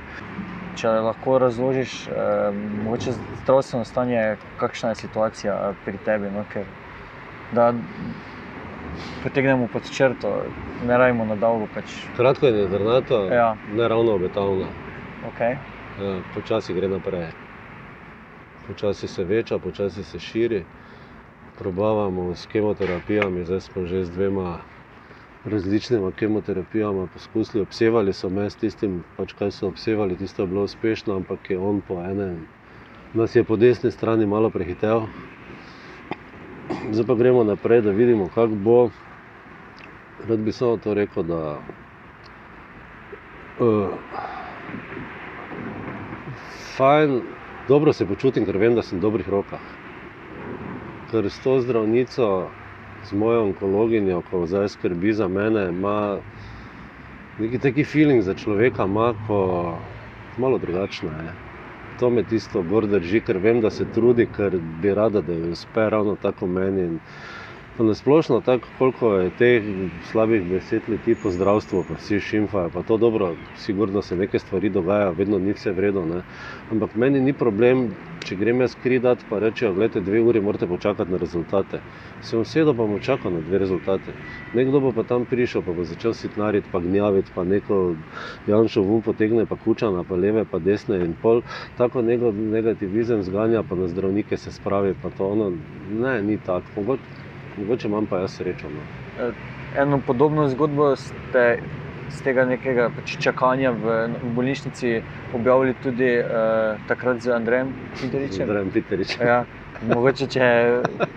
Če 0.77 0.89
lahko 0.89 1.39
razložiš, 1.39 2.09
eh, 2.09 2.51
mogoče 2.85 3.13
zdravstveno 3.45 3.85
stanje, 3.85 4.37
kakšna 4.59 4.89
je 4.89 4.95
situacija 4.95 5.75
pri 5.85 5.99
tebi, 6.05 6.31
no, 6.35 6.45
ker 6.53 6.65
da 7.53 7.73
potegnemo 9.23 9.69
pod 9.73 9.87
črto, 9.91 10.33
ne 10.87 10.99
rajmo 10.99 11.25
na 11.25 11.37
dolgo. 11.37 11.69
Pač. 11.75 11.95
Kratko 12.17 12.47
je 12.47 12.59
jedrnato, 12.59 13.25
Ja. 13.33 13.57
ne 13.75 13.89
ravno 13.89 14.13
obetavno. 14.13 14.67
Okay. 15.31 15.57
Ja, 16.01 16.19
počasi 16.35 16.75
gre 16.75 16.89
naprej. 16.89 17.31
Počasi 18.67 19.09
se 19.09 19.25
veča, 19.25 19.59
počasi 19.59 20.05
se 20.05 20.19
širi. 20.19 20.65
Probavamo 21.59 22.35
s 22.35 22.47
kemoterapijami, 22.47 23.45
zdaj 23.45 23.61
smo 23.61 23.87
že 23.87 24.05
z 24.05 24.11
dvema 24.11 24.59
različnima 25.45 26.11
kemoterapijama 26.13 27.07
poskusili. 27.07 27.63
Obsevali 27.63 28.13
so 28.13 28.29
me 28.29 28.51
s 28.51 28.57
tistim, 28.57 29.03
pač 29.17 29.33
kaj 29.33 29.51
so 29.51 29.69
obsevali, 29.69 30.17
tisto 30.17 30.43
je 30.43 30.49
bilo 30.49 30.65
uspešno, 30.65 31.17
ampak 31.17 31.51
je 31.51 31.59
on 31.59 31.81
po 31.81 32.01
enem, 32.01 32.47
nas 33.15 33.37
je 33.37 33.45
po 33.45 33.57
desni 33.57 33.91
strani 33.91 34.27
malo 34.27 34.51
prehitel. 34.51 35.07
Zdaj 36.93 37.07
pa 37.07 37.15
gremo 37.15 37.45
naprej, 37.45 37.83
da 37.83 37.91
vidimo, 37.91 38.29
kako 38.35 38.55
bo. 38.55 38.91
Rad 40.29 40.39
bi 40.39 40.53
samo 40.53 40.77
to 40.77 40.95
rekel, 40.95 41.23
da 41.23 41.59
uh, 43.61 43.89
fajn, 46.77 47.21
dobro 47.69 47.93
se 47.93 48.07
počutim, 48.07 48.47
ker 48.47 48.59
vem, 48.59 48.75
da 48.75 48.83
sem 48.83 48.99
v 48.99 49.03
dobrih 49.03 49.29
rokah. 49.29 49.61
Ker 51.11 51.29
s 51.31 51.39
to 51.45 51.61
zdravnico, 51.61 52.49
z 53.05 53.13
mojo 53.13 53.43
onkologinjo, 53.45 54.23
ko 54.31 54.47
zdaj 54.47 54.69
skrbi 54.69 55.13
za 55.13 55.29
mene, 55.29 55.69
ima 55.69 56.19
neki 57.39 57.59
taki 57.59 57.85
feeling 57.85 58.23
za 58.23 58.35
človeka, 58.35 58.85
ima 58.85 59.15
ko 59.27 59.39
malo 60.39 60.59
drugačna 60.59 61.11
je. 61.11 61.33
To 62.01 62.11
me 62.11 62.23
tisto 62.23 62.63
gor 62.63 62.87
drži, 62.87 63.21
ker 63.21 63.39
vem, 63.39 63.61
da 63.61 63.71
se 63.71 63.85
trudi, 63.95 64.27
ker 64.37 64.57
bi 64.83 64.95
rada, 64.95 65.21
da 65.21 65.33
ji 65.33 65.51
uspe 65.51 65.91
ravno 65.91 66.17
tako 66.23 66.47
meni. 66.47 66.83
In 66.83 66.99
na 67.79 67.95
splošno, 67.95 68.41
tako 68.41 68.69
koliko 68.79 69.13
je 69.15 69.31
teh 69.31 69.63
slabih 70.11 70.43
besed 70.45 70.83
leti 70.89 71.15
po 71.15 71.31
zdravstvu, 71.31 71.85
pa 71.89 71.95
vsi 71.95 72.21
šimfajo, 72.21 72.71
pa 72.71 72.83
to 72.83 72.97
dobro, 72.97 73.37
sigurno 73.59 74.03
se 74.03 74.17
neke 74.17 74.39
stvari 74.39 74.71
dogajajo, 74.71 75.13
vedno 75.13 75.39
ni 75.39 75.53
vse 75.53 75.73
vredno. 75.73 76.23
Ampak 76.71 76.95
meni 76.95 77.21
ni 77.21 77.33
problem, 77.33 77.89
če 78.25 78.37
grem 78.37 78.61
jaz 78.61 78.77
kridat, 78.83 79.25
pa 79.29 79.39
rečejo, 79.43 79.73
gledajte, 79.75 80.01
dve 80.01 80.21
uri 80.23 80.41
morate 80.41 80.67
počakati 80.67 81.11
na 81.11 81.19
rezultate. 81.19 81.81
Se 82.21 82.37
bom 82.37 82.45
sedel, 82.45 82.75
pa 82.75 82.87
bom 82.87 83.01
čakal 83.01 83.33
na 83.33 83.41
dve 83.41 83.59
rezultate. 83.59 84.15
Nekdo 84.55 84.81
bo 84.81 84.93
pa 84.93 85.03
tam 85.03 85.27
prišel, 85.27 85.63
pa 85.67 85.75
bo 85.75 85.85
začel 85.85 86.15
sitnariti, 86.15 86.69
pa 86.71 86.79
gnjaviti, 86.81 87.35
pa 87.35 87.45
neko 87.45 87.97
Janšo 88.47 88.83
vun 88.87 89.03
potegne, 89.03 89.47
pa 89.47 89.57
kučana, 89.57 90.05
pa 90.05 90.15
leve, 90.15 90.45
pa 90.45 90.59
desne 90.59 91.03
in 91.05 91.15
pol. 91.23 91.43
Tako 91.77 92.03
negativizem 92.07 93.23
zganja, 93.23 93.63
pa 93.63 93.75
na 93.75 93.89
zdravnike 93.89 94.37
se 94.37 94.53
spravi, 94.53 94.95
pa 95.03 95.11
to 95.11 95.29
ono, 95.35 95.53
ne, 95.91 96.23
ni 96.23 96.39
tako. 96.39 96.99
Imam 97.85 98.07
pa 98.07 98.19
jaz 98.19 98.37
srečo. 98.37 98.69
No. 98.69 98.83
E, 99.25 99.33
eno 99.77 100.01
podobno 100.07 100.49
zgodbo 100.49 100.97
ste 100.97 101.59
z 102.11 102.23
tega 102.23 102.45
nekega 102.45 102.91
pač 102.95 103.17
čakanja 103.19 103.73
v, 103.73 104.09
v 104.23 104.31
bolnišnici 104.37 105.03
objavili 105.35 105.75
tudi 105.83 106.21
uh, 106.21 106.79
takrat 106.89 107.23
z 107.23 107.35
Andrejem 107.35 107.73
Piteričem. 108.01 108.47
Andrejem 108.47 108.71
Piteričem. 108.71 109.27
Ja, 109.27 109.39
mogoče, 109.83 110.29
če 110.31 110.45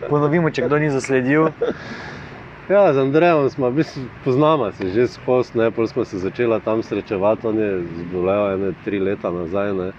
ponovimo, 0.08 0.50
če 0.50 0.65
kdo 0.65 0.79
ni 0.82 0.89
zasledil. 0.89 1.51
Ja, 2.67 2.88
z 2.94 3.03
Andrejem 3.03 3.50
smo 3.50 3.72
poznali 4.25 4.74
se 4.74 4.89
že 4.91 5.08
skozi, 5.08 5.58
najprej 5.60 5.88
smo 5.88 6.06
se 6.06 6.20
začeli 6.20 6.62
tam 6.65 6.84
srečevati, 6.84 7.48
on 7.48 7.60
je 7.60 7.72
zbolel 8.08 8.53
ene 8.56 8.74
tri 8.84 9.00
leta 9.00 9.32
nazaj. 9.32 9.74
Ne. 9.74 9.91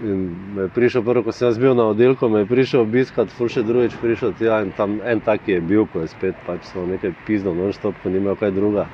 In 0.00 0.54
me 0.54 0.62
je 0.62 0.68
prišel 0.68 1.02
prvo, 1.02 1.22
ko 1.22 1.32
sem 1.32 1.54
bil 1.60 1.74
na 1.74 1.86
oddelku, 1.88 2.28
me 2.28 2.42
je 2.42 2.46
prišel 2.50 2.82
obiskati, 2.82 3.32
ful 3.32 3.48
še 3.48 3.62
drugič 3.62 3.94
prišel 4.00 4.34
tja 4.36 4.58
in 4.64 4.72
tam 4.76 4.98
en 5.00 5.20
tak 5.24 5.46
je 5.48 5.60
bil, 5.60 5.86
ko 5.86 6.02
je 6.02 6.10
spet 6.10 6.34
pač 6.46 6.66
so 6.68 6.84
nekaj 6.86 7.14
pizdo, 7.26 7.54
no 7.54 7.70
stop, 7.72 7.96
ko 8.02 8.10
ni 8.10 8.18
imel 8.20 8.36
kaj 8.36 8.52
druga. 8.56 8.88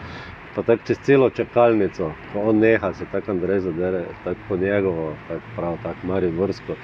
Pa 0.53 0.63
tako 0.63 0.85
čez 0.87 1.01
celo 1.01 1.31
čakalnico, 1.33 2.13
ko 2.33 2.45
on 2.53 2.61
neha, 2.61 2.93
se 2.93 3.09
tako 3.09 3.33
Andrej 3.33 3.65
zadere, 3.65 4.05
tako 4.25 4.49
po 4.49 4.61
njegovo, 4.61 5.09
tako 5.29 5.57
prav, 5.57 5.79
tako 5.83 6.07
Mari 6.07 6.29
Vrsko. 6.29 6.77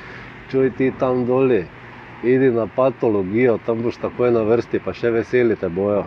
Čuj 0.48 0.72
ti 0.80 0.88
tam 0.98 1.26
doli, 1.28 1.66
idi 2.24 2.50
na 2.50 2.66
patologijo, 2.66 3.58
tam 3.66 3.84
boš 3.84 4.00
takoj 4.00 4.32
na 4.32 4.42
vrsti, 4.48 4.80
pa 4.80 4.96
še 4.96 5.12
veseli 5.14 5.56
te 5.56 5.68
bojo. 5.68 6.06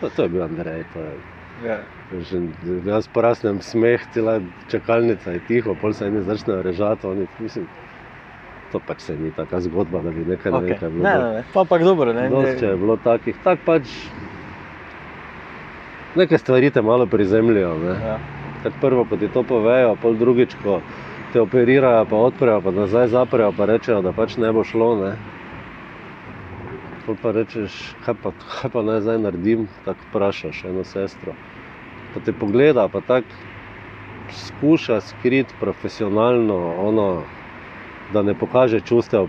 To, 0.00 0.08
to 0.08 0.22
je 0.22 0.28
bil 0.28 0.46
Andrej, 0.46 0.86
to 0.94 1.02
je. 1.02 1.41
Ja. 1.62 1.78
Že, 2.12 2.38
jaz 2.84 3.06
porasnem 3.08 3.62
smeh, 3.62 4.02
cela 4.12 4.40
čakalnica 4.68 5.32
je 5.32 5.40
tiho, 5.46 5.74
pol 5.78 5.94
se 5.94 6.06
eni 6.10 6.22
začnejo 6.26 6.62
režati. 6.62 7.06
Oni, 7.06 7.26
mislim, 7.38 7.68
to 8.72 8.80
pač 8.86 9.06
se 9.06 9.16
ni 9.16 9.30
taka 9.36 9.60
zgodba, 9.60 10.02
da 10.02 10.10
bi 10.10 10.24
nekaj 10.26 10.52
okay. 10.52 10.68
nekaj 10.74 10.90
bilo. 10.90 11.04
Ne, 11.04 11.14
ne, 11.18 11.28
ne. 11.38 11.44
Pa 11.54 11.64
pač 11.68 11.84
dobro, 11.86 12.12
ne. 12.12 12.26
Dost, 12.32 12.58
če 12.60 12.72
je 12.72 12.80
bilo 12.80 12.96
takih, 13.04 13.38
tak 13.44 13.62
pač 13.66 13.94
neke 16.18 16.38
stvari 16.38 16.72
te 16.74 16.82
malo 16.82 17.06
prizemljajo. 17.06 17.94
Ja. 18.02 18.18
Prvo, 18.80 19.06
ko 19.08 19.16
ti 19.16 19.30
to 19.32 19.42
povejo, 19.46 19.94
pol 20.02 20.18
drugič, 20.18 20.58
ko 20.62 20.80
te 21.32 21.40
operirajo, 21.40 22.04
pa 22.10 22.24
odprejo, 22.28 22.58
pa 22.64 22.74
nazaj 22.74 23.08
zaprejo, 23.14 23.54
pa 23.56 23.70
rečejo, 23.70 24.02
da 24.04 24.12
pač 24.12 24.36
ne 24.36 24.52
bo 24.52 24.66
šlo. 24.66 24.90
Ne. 25.04 25.14
Pa 27.22 27.32
rečeš, 27.34 27.96
kaj 28.04 28.20
pa, 28.20 28.30
kaj 28.42 28.70
pa 28.74 28.84
naj 28.86 29.00
zdaj 29.06 29.18
naredim, 29.24 29.66
tako 29.86 30.10
vprašaš 30.10 30.64
eno 30.70 30.84
sestro 30.86 31.34
pa 32.14 32.20
te 32.20 32.32
pogleda, 32.32 32.88
pa 32.88 33.00
tako 33.00 33.52
skuša 34.32 35.00
skriti 35.00 35.54
profesionalno, 35.60 36.74
ono, 36.78 37.22
da 38.12 38.22
ne 38.22 38.34
pokaže 38.34 38.80
čustev. 38.80 39.28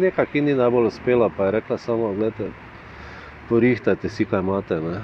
Nekaj, 0.00 0.26
ki 0.32 0.40
ni 0.40 0.54
najbolj 0.54 0.86
uspela, 0.86 1.30
pa 1.36 1.44
je 1.44 1.50
rekla 1.50 1.78
samo, 1.78 2.12
gledajte, 2.12 2.50
porihtajte 3.48 4.08
si, 4.08 4.24
kaj 4.24 4.40
imate. 4.40 4.80
Ne? 4.80 5.00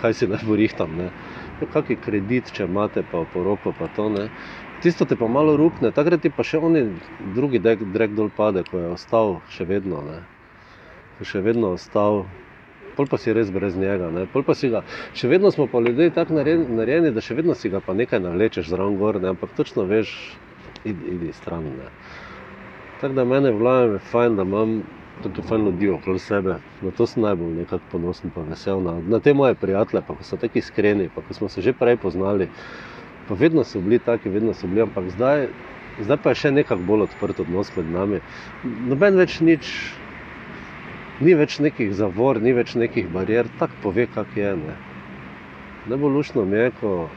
Kaj 0.00 0.14
si 0.14 0.26
naj 0.26 0.44
porihtam? 0.46 0.96
Ne? 0.98 1.10
Ja, 1.60 1.66
Kakšen 1.72 2.00
kredit, 2.04 2.52
če 2.52 2.66
imate, 2.66 3.04
pa 3.10 3.24
poroko, 3.32 3.72
pa 3.78 3.88
to 3.96 4.08
ne. 4.10 4.28
Tisto 4.82 5.06
te 5.06 5.16
pa 5.16 5.28
malo 5.30 5.56
rupne, 5.56 5.92
takrat 5.94 6.24
ti 6.24 6.30
pa 6.30 6.42
še 6.42 6.58
oni 6.58 6.86
drugi 7.36 7.60
drek 7.62 8.16
dol 8.18 8.32
pade, 8.34 8.64
ko 8.70 8.80
je 8.80 8.94
ostal 8.96 9.36
še 9.54 9.68
vedno. 9.68 10.02
Ne? 10.02 10.22
Še 11.22 11.38
vedno 11.44 11.76
ostal 11.76 12.24
pol 12.96 13.08
pa 13.10 13.18
si 13.18 13.32
res 13.32 13.50
brez 13.50 13.76
njega. 13.76 14.10
Ga, 14.12 14.82
še 15.14 15.28
vedno 15.28 15.50
smo 15.50 15.66
pa 15.66 15.80
ljudje 15.80 16.10
tako 16.14 16.38
narejeni, 16.38 17.12
da 17.12 17.20
še 17.24 17.36
vedno 17.38 17.54
si 17.58 17.70
ga 17.72 17.80
pa 17.80 17.94
nekaj 17.94 18.20
navlečeš 18.20 18.68
zraven 18.72 18.98
gor, 19.00 19.20
ne? 19.22 19.32
ampak 19.34 19.54
točno 19.56 19.86
veš, 19.88 20.12
idi, 20.84 21.16
idi 21.16 21.32
stran. 21.32 21.70
Ne? 21.78 21.92
Tako 23.00 23.14
da 23.14 23.24
mene 23.24 23.52
vlajem 23.52 23.96
je 23.96 24.04
fajn, 24.10 24.36
da 24.36 24.42
imam 24.42 24.82
tako 25.22 25.42
fajn 25.48 25.64
ljudi 25.64 25.88
okoli 25.90 26.18
sebe. 26.18 26.58
Na 26.80 26.90
to 26.90 27.06
sem 27.06 27.22
najbolj 27.22 27.54
nekako 27.62 27.84
ponosen 27.90 28.30
in 28.36 28.48
vesel. 28.50 28.82
Na, 28.82 29.00
na 29.00 29.20
te 29.20 29.34
moje 29.34 29.54
prijatelje, 29.54 30.02
pa 30.06 30.14
ko 30.14 30.24
so 30.24 30.36
tako 30.36 30.58
iskreni, 30.58 31.08
pa 31.08 31.22
ko 31.22 31.34
smo 31.34 31.48
se 31.48 31.62
že 31.62 31.72
prej 31.72 31.96
poznali. 31.96 32.48
Pa 33.28 33.34
vedno 33.34 33.64
so 33.64 33.80
bili 33.80 33.98
taki, 33.98 34.28
vedno 34.28 34.54
so 34.54 34.66
bili, 34.66 34.82
ampak 34.82 35.08
zdaj, 35.10 35.48
zdaj 35.98 36.18
pa 36.22 36.30
je 36.30 36.40
še 36.42 36.50
nekako 36.50 36.82
bolj 36.82 37.02
odprt 37.08 37.40
odnos 37.40 37.74
med 37.76 37.86
nami. 37.86 38.20
Noben 38.62 39.18
več 39.18 39.40
nič 39.40 40.01
ni 41.20 41.34
več 41.34 41.58
nekih 41.58 41.92
zavor, 41.94 42.40
ni 42.40 42.52
več 42.52 42.74
nekih 42.74 43.08
barijer, 43.12 43.50
tako 43.58 43.82
pove, 43.82 44.06
kak 44.14 44.36
je. 44.36 44.56
Ne. 44.56 44.76
Najbolj 45.86 46.16
lušno 46.16 46.44
mi 46.44 46.56
je, 46.56 46.70
ko 46.80 47.08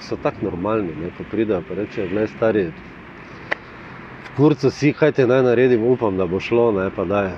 so 0.00 0.16
tako 0.16 0.50
normalni, 0.50 0.94
ne, 1.00 1.10
ko 1.16 1.24
pridejo 1.30 1.62
in 1.62 1.78
rečejo, 1.78 2.08
da 2.14 2.20
je 2.20 2.28
stari. 2.34 2.66
V 4.24 4.36
kurcu 4.36 4.70
si, 4.70 4.92
kaj 4.92 5.12
te 5.12 5.26
naj 5.26 5.42
naredim, 5.46 5.84
upam, 5.86 6.16
da 6.16 6.26
bo 6.26 6.40
šlo, 6.40 6.72
ne 6.72 6.90
pa 6.90 7.04
da 7.04 7.22
je 7.28 7.34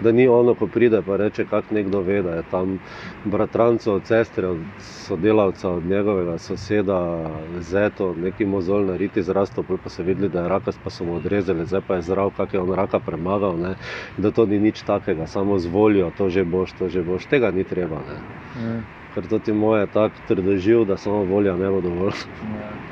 da 0.00 0.12
ni 0.12 0.28
ono, 0.28 0.54
ko 0.54 0.66
pride 0.66 1.02
pa 1.02 1.16
reče, 1.16 1.44
kako 1.44 1.74
nekdo 1.74 2.00
ve, 2.00 2.22
da 2.22 2.30
je 2.30 2.42
tam 2.50 2.78
bratranco 3.24 3.94
od 3.94 4.06
sestre, 4.06 4.46
od 4.46 4.58
sodelavca, 4.80 5.70
od 5.70 5.86
njegovega 5.86 6.38
soseda, 6.38 7.30
zeto, 7.60 8.14
neki 8.14 8.46
mozol 8.46 8.86
na 8.86 8.96
riti 8.96 9.22
zrastel, 9.22 9.64
pa 9.84 9.90
so 9.90 10.02
videli, 10.02 10.28
da 10.28 10.42
je 10.42 10.48
raka, 10.48 10.72
pa 10.84 10.90
so 10.90 11.04
mu 11.04 11.16
odrezali, 11.16 11.66
zdaj 11.66 11.80
pa 11.86 11.94
je 11.94 12.02
zdrav, 12.02 12.30
kak 12.36 12.54
je 12.54 12.60
on 12.60 12.74
raka 12.74 12.98
premagal, 12.98 13.58
ne? 13.58 13.74
da 14.16 14.30
to 14.30 14.46
ni 14.46 14.58
nič 14.58 14.82
takega, 14.82 15.26
samo 15.26 15.58
z 15.58 15.66
voljo, 15.66 16.10
to 16.18 16.28
že 16.28 16.44
boš, 16.44 16.72
to 16.78 16.88
že 16.88 17.02
boš, 17.02 17.26
tega 17.26 17.50
ni 17.50 17.64
treba. 17.64 17.98
Ne? 18.08 18.82
Ker 19.14 19.26
to 19.26 19.38
ti 19.38 19.52
moje 19.52 19.86
tako 19.86 20.14
trdoživ, 20.28 20.84
da 20.84 20.96
samo 20.96 21.24
volja 21.24 21.56
ne 21.56 21.70
bo 21.70 21.80
dovolj. 21.80 22.12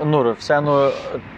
No, 0.04 0.22
vseeno, 0.38 0.90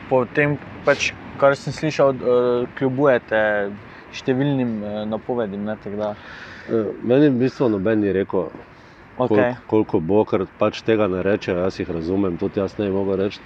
po 0.08 0.24
tem, 0.24 0.56
pač, 0.84 1.12
kar 1.40 1.56
sem 1.56 1.72
slišal, 1.72 2.14
uh, 2.14 2.68
kljubujete 2.78 3.70
številnim 4.14 4.74
eh, 4.82 4.98
napovedim. 5.08 5.64
Ne, 5.64 5.76
eh, 5.84 6.90
Meni 7.02 7.30
v 7.30 7.38
bistvu 7.44 7.68
noben 7.72 8.00
ni 8.00 8.12
rekel, 8.12 8.48
okay. 9.18 9.26
koliko, 9.26 9.66
koliko 9.70 10.00
bo, 10.00 10.22
ker 10.28 10.46
pač 10.60 10.82
tega 10.86 11.08
ne 11.10 11.22
reče. 11.22 11.56
Jaz 11.58 11.80
jih 11.80 11.90
razumem, 11.90 12.38
tudi 12.40 12.60
jaz 12.62 12.78
ne 12.78 12.90
mogo 12.94 13.16
reči. 13.18 13.42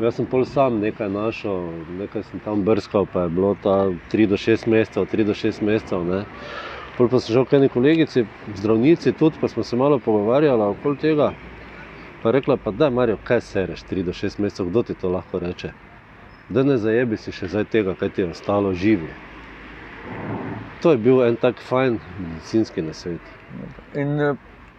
Jaz 0.00 0.20
sem 0.20 0.28
pol 0.30 0.46
sam 0.48 0.80
nekaj 0.82 1.10
našel, 1.12 1.68
nekaj 2.00 2.26
sem 2.30 2.42
tam 2.44 2.64
brskal, 2.66 3.08
pa 3.12 3.26
je 3.26 3.34
bilo 3.36 3.56
ta 3.62 3.76
3 4.12 4.30
do 4.32 4.40
6 4.40 4.68
mesecev, 4.70 5.08
3 5.12 5.28
do 5.28 5.36
6 5.36 5.62
mesecev. 5.66 6.06
Ne. 6.06 6.24
Pol 6.96 7.10
pa 7.12 7.20
so 7.20 7.32
že 7.32 7.44
neki 7.60 7.74
kolegici, 7.74 8.24
zdravnici, 8.56 9.12
tudi 9.12 9.36
pa 9.40 9.48
smo 9.48 9.62
se 9.62 9.76
malo 9.76 9.98
pogovarjali 9.98 10.62
okoli 10.62 10.96
tega. 10.96 11.32
Pa 12.22 12.30
rekla, 12.32 12.56
pa 12.56 12.70
da, 12.72 12.88
Marijo, 12.90 13.18
kaj 13.22 13.40
se 13.40 13.66
reš 13.66 13.84
3 13.84 14.02
do 14.02 14.12
6 14.12 14.40
mesecev, 14.40 14.70
kdo 14.72 14.82
ti 14.82 14.94
to 14.94 15.08
lahko 15.12 15.38
reče? 15.38 15.70
Da 16.48 16.62
ne 16.62 16.78
zajebi 16.78 17.18
si 17.18 17.32
še 17.34 17.50
zdaj 17.52 17.64
tega, 17.70 17.94
kaj 17.94 18.10
ti 18.14 18.22
je 18.22 18.30
ostalo 18.30 18.72
živi. 18.74 19.10
To 20.82 20.92
je 20.92 20.98
bil 20.98 21.22
en 21.24 21.36
tak 21.40 21.60
fajn 21.62 21.98
medicinski 22.20 22.82
nasvet. 22.84 23.20
In 23.94 24.20
eh, 24.20 24.34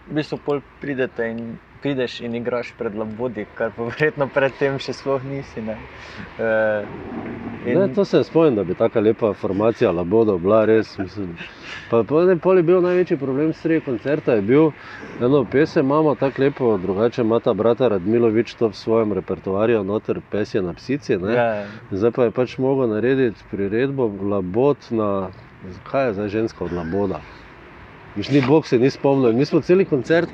v 0.07 0.13
bistvu 0.19 0.37
pol 0.45 0.61
pridete 0.81 1.25
in 1.31 1.57
prideš 1.81 2.19
in 2.21 2.35
igraš 2.35 2.73
pred 2.77 2.95
labodi, 2.95 3.45
kar 3.55 3.71
pa 3.75 3.87
verjetno 3.89 4.27
predtem 4.33 4.79
še 4.79 4.93
sploh 4.93 5.23
nisi. 5.23 5.61
Ne? 5.61 5.77
E, 6.39 6.49
in... 7.65 7.79
ne, 7.79 7.87
to 7.95 8.05
se 8.05 8.23
spomnim, 8.23 8.55
da 8.55 8.63
bi 8.63 8.75
tako 8.75 8.99
lepa 8.99 9.33
formacija 9.33 9.91
labodo 9.91 10.37
bila 10.37 10.65
res. 10.65 10.97
Mislim. 10.97 11.35
Pa, 11.89 12.03
ne, 12.27 12.35
pol 12.43 12.57
je 12.57 12.63
bil 12.67 12.81
največji 12.83 13.17
problem 13.17 13.53
sredi 13.53 13.85
koncerta, 13.85 14.35
je 14.35 14.41
bil 14.41 14.71
eno 15.23 15.43
pesem, 15.51 15.85
imamo 15.85 16.15
tako 16.15 16.41
lepo, 16.41 16.77
drugače 16.77 17.21
ima 17.21 17.39
ta 17.39 17.53
brata 17.53 17.87
Radmilovič 17.87 18.53
to 18.59 18.71
v 18.73 18.75
svojem 18.75 19.13
repertoarju, 19.13 19.83
noter 19.83 20.21
pesje 20.31 20.61
na 20.61 20.73
psici. 20.73 21.13
Ja. 21.13 21.65
Zdaj 21.91 22.11
pa 22.11 22.27
je 22.27 22.35
pač 22.35 22.57
mogel 22.57 22.89
narediti 22.91 23.43
priredbo 23.51 24.11
labod 24.21 24.77
na, 24.91 25.29
kaj 25.91 26.07
je 26.07 26.13
zdaj 26.13 26.29
ženska 26.29 26.65
od 26.65 26.73
laboda. 26.73 27.21
Bog 28.47 28.67
se 28.67 28.79
ni 28.79 28.89
spomnil. 28.89 29.33
Mi 29.33 29.45
smo 29.45 29.61
celi 29.61 29.85
koncert, 29.85 30.29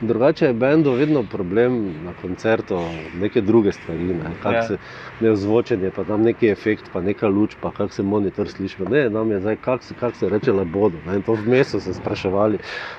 drugače 0.00 0.46
je 0.46 0.52
bendu 0.52 0.92
vedno 0.92 1.22
problem 1.22 1.76
na 2.04 2.12
koncertu, 2.22 2.78
neke 3.20 3.40
druge 3.40 3.72
stvari, 3.72 4.04
ne, 4.04 4.30
kak 4.42 4.52
Ja. 4.52 4.62
se, 4.62 4.76
ne 5.20 5.36
zvočenje, 5.36 5.90
pa 5.90 6.04
tam 6.04 6.22
neki 6.22 6.48
efekt, 6.48 6.84
pa 6.92 7.00
neka 7.00 7.28
luč, 7.28 7.56
pa 7.60 7.70
kak 7.70 7.92
se 7.92 8.02
monitor 8.02 8.48
sliši. 8.48 8.82
Ne, 8.90 9.10
nam 9.10 9.30
je 9.30 9.40
zdaj, 9.40 9.56
kak 9.56 9.82
se, 9.82 9.94
kak 10.00 10.16
se 10.16 10.28
reče 10.28 10.52
labodo. 10.52 10.96
Ne, 11.06 11.16
in 11.16 11.22
to 11.22 11.32
vmes 11.34 11.68
so 11.68 11.80
se 11.80 11.94
spraševali, 11.94 12.58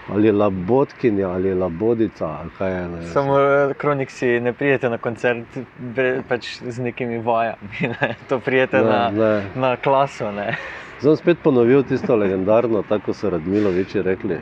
ali 0.09 0.27
je 0.27 0.31
labodkinja, 0.31 1.29
ali 1.29 1.47
je 1.47 1.55
labodica, 1.55 2.25
ali 2.27 2.49
kaj 2.57 2.71
je. 2.73 2.87
Ne. 2.89 3.05
Samo 3.07 3.39
eh, 3.39 3.73
kroniksi 3.73 4.39
ne 4.39 4.53
prijete 4.53 4.89
na 4.89 4.97
koncert 4.97 5.57
pač 6.29 6.57
z 6.67 6.79
nekimi 6.79 7.17
vajami. 7.17 7.69
Ne? 8.01 8.15
To 8.29 8.39
prijete 8.39 8.77
Ne, 8.77 8.83
na, 8.83 9.09
ne. 9.09 9.43
na 9.55 9.75
klaso. 9.77 10.31
Ne? 10.31 10.55
Zdaj 11.01 11.17
spet 11.17 11.37
ponovil 11.43 11.83
tisto 11.83 12.15
legendarno, 12.15 12.83
tako 12.89 13.13
so 13.13 13.29
Radmiloviči 13.29 14.01
rekli. 14.01 14.37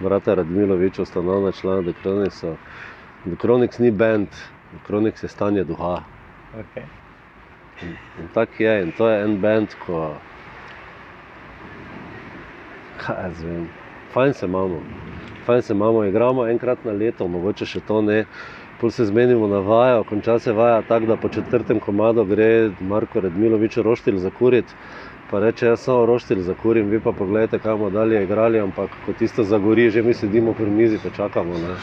Vrata 0.00 0.34
Radmilovič, 0.34 0.98
ustanovna 0.98 1.52
člana 1.52 1.82
The 1.82 1.92
Chronics. 2.02 2.40
The 3.24 3.36
Chronics 3.40 3.78
ni 3.78 3.90
bend, 3.90 4.28
The 4.70 4.78
Chronics 4.86 5.22
je 5.22 5.28
stanje 5.28 5.64
duha. 5.64 6.02
Okay. 6.54 6.84
In 8.20 8.28
tako 8.34 8.62
je, 8.62 8.82
in 8.82 8.92
to 8.92 9.08
je 9.08 9.24
en 9.24 9.40
bend, 9.40 9.74
ko. 9.86 10.14
Kaj 12.98 13.22
jaz 13.24 13.42
vem, 13.42 13.68
fajn 14.12 14.32
se 14.34 14.46
imamo, 14.46 14.80
fajn 15.46 15.62
se 15.62 15.72
imamo, 15.72 16.04
igramo 16.04 16.46
enkrat 16.48 16.84
na 16.84 16.92
leto, 16.92 17.28
mogoče 17.28 17.66
še 17.66 17.80
to 17.80 18.02
ne. 18.02 18.24
Pol 18.80 18.90
se 18.90 19.04
zmenimo 19.04 19.46
na 19.46 19.58
vajo, 19.58 20.04
konča 20.04 20.38
se 20.38 20.52
vaja 20.52 20.82
tako, 20.82 21.06
da 21.06 21.16
po 21.16 21.28
četrtem 21.28 21.80
komadu 21.80 22.24
gre 22.24 22.70
Marko 22.80 23.20
Redmilovič 23.20 23.76
roštilj 23.76 24.16
zakuriti. 24.16 24.74
Pa 25.30 25.40
reče, 25.40 25.66
jaz 25.66 25.80
samo 25.80 26.06
roštilj 26.06 26.40
zakurim, 26.40 26.88
vi 26.88 27.00
pa 27.00 27.12
pogledajte, 27.12 27.58
kam 27.58 27.78
bomo 27.78 27.90
dalje 27.90 28.22
igrali, 28.24 28.60
ampak 28.60 28.94
ko 29.04 29.12
tisto 29.12 29.44
zagori, 29.44 29.90
že 29.90 30.02
mi 30.02 30.14
sedimo 30.14 30.54
pri 30.54 30.70
mizi, 30.70 30.98
pa 31.02 31.10
čakamo. 31.10 31.58
Ne. 31.58 31.74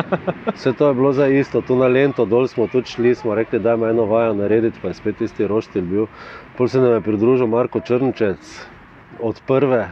Vse 0.56 0.72
to 0.72 0.88
je 0.88 0.94
bilo 0.94 1.12
za 1.12 1.28
isto, 1.28 1.60
tu 1.60 1.76
na 1.76 1.86
Lento, 1.86 2.24
dol 2.24 2.48
smo 2.48 2.66
tudi 2.66 2.90
šli, 2.90 3.14
smo 3.14 3.34
rekli, 3.34 3.60
da 3.60 3.74
ima 3.74 3.88
eno 3.88 4.04
vajo 4.06 4.34
narediti, 4.34 4.80
pa 4.82 4.88
je 4.88 4.94
spet 4.94 5.16
tisti 5.16 5.46
roštilj 5.46 5.82
bil. 5.82 6.06
Pol 6.56 6.68
se 6.68 6.80
nam 6.80 6.92
je 6.92 7.00
pridružil 7.00 7.46
Marko 7.46 7.80
Črnčec 7.80 8.66
od 9.20 9.40
prve, 9.46 9.88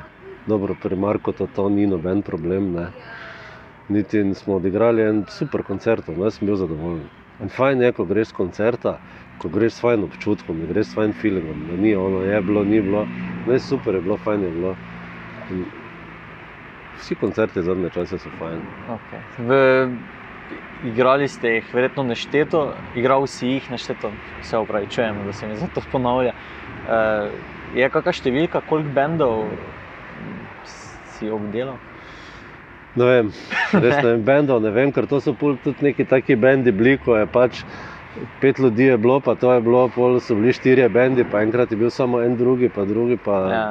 dobro, 0.46 0.74
pri 0.74 0.96
Marku 0.96 1.32
to, 1.32 1.46
to 1.46 1.68
ni 1.68 1.86
noben 1.86 2.22
problem. 2.22 2.72
Ne. 2.72 2.90
Niti 3.88 4.34
smo 4.34 4.56
odigrali 4.56 5.02
en 5.02 5.24
super 5.30 5.62
koncert, 5.62 6.08
no, 6.08 6.24
jaz 6.24 6.38
sem 6.38 6.48
bil 6.48 6.56
zadovoljen. 6.58 7.06
In 7.42 7.52
fajn 7.52 7.82
je, 7.84 7.92
ko 7.94 8.04
greš 8.08 8.32
z 8.32 8.36
koncerta, 8.40 8.96
ko 9.38 9.48
greš 9.52 9.76
s 9.76 9.84
fajn 9.84 10.06
občutkom, 10.08 10.64
greš 10.72 10.90
s 10.90 10.98
fajn 10.98 11.12
feelingom, 11.20 11.66
da 11.68 11.76
ni 11.78 11.94
ono, 11.94 12.24
je 12.26 12.40
bilo, 12.42 12.64
ni 12.64 12.80
bilo. 12.82 13.04
Ne, 13.46 13.58
super 13.62 13.94
je 13.94 14.02
bilo, 14.02 14.16
fajn 14.24 14.42
je 14.42 14.50
bilo. 14.50 14.74
In 15.54 15.64
vsi 16.98 17.14
koncerti 17.14 17.62
zadnje 17.62 17.90
čase 17.94 18.18
so 18.18 18.32
fajn. 18.40 18.62
Okay. 18.96 19.22
V, 19.38 19.60
igrali 20.90 21.28
ste 21.28 21.58
jih, 21.58 21.74
verjetno 21.74 22.02
nešteto, 22.10 22.66
igral 22.96 23.26
si 23.30 23.54
jih 23.54 23.70
nešteto, 23.70 24.10
se 24.42 24.58
upravičujem, 24.58 25.22
da 25.26 25.32
se 25.32 25.46
mi 25.46 25.56
za 25.56 25.68
to 25.74 25.82
ponavlja. 25.92 26.34
Uh, 26.86 27.30
je 27.76 27.86
kakšna 27.90 28.18
številka, 28.18 28.64
koliko 28.66 28.94
bendov 28.96 29.44
si 31.16 31.30
obdelal? 31.30 31.78
Ne 32.96 33.04
vem, 33.04 33.30
res 33.74 33.96
ne 33.96 34.08
vem, 34.08 34.22
bendov 34.24 34.62
ne 34.62 34.70
vem, 34.72 34.92
ker 34.92 35.06
to 35.06 35.20
so 35.20 35.34
tudi 35.36 35.90
neki 35.90 36.04
taki 36.04 36.36
bendi 36.36 36.72
bili, 36.72 36.96
ko 36.98 37.16
je 37.16 37.26
pač 37.28 37.64
pet 38.40 38.58
ljudi 38.58 38.88
je 38.88 38.96
bilo, 38.96 39.20
pa 39.20 39.34
to 39.34 39.52
je 39.52 39.60
bilo, 39.60 39.88
pol 39.88 40.20
so 40.20 40.34
bili 40.34 40.52
štirje 40.52 40.88
bendi, 40.88 41.24
pa 41.24 41.42
enkrat 41.42 41.70
je 41.70 41.76
bil 41.76 41.90
samo 41.90 42.22
en 42.22 42.36
drugi, 42.36 42.68
pa 42.68 42.84
drugi 42.84 43.16
pa 43.16 43.42
Ja. 43.52 43.66